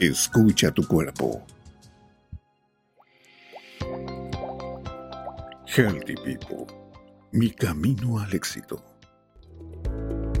Escucha 0.00 0.70
tu 0.72 0.86
cuerpo. 0.86 1.44
Healthy 5.66 6.14
People. 6.24 6.66
Mi 7.30 7.50
camino 7.50 8.18
al 8.18 8.32
éxito. 8.34 8.87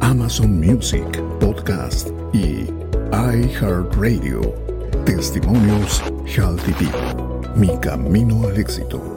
Amazon 0.00 0.60
Music 0.60 1.04
Podcast 1.40 2.08
y 2.32 2.68
iHeartRadio. 3.12 4.40
Testimonios 5.04 6.02
Healthy 6.26 6.72
People. 6.72 7.50
Mi 7.56 7.76
camino 7.80 8.46
al 8.46 8.58
éxito. 8.58 9.15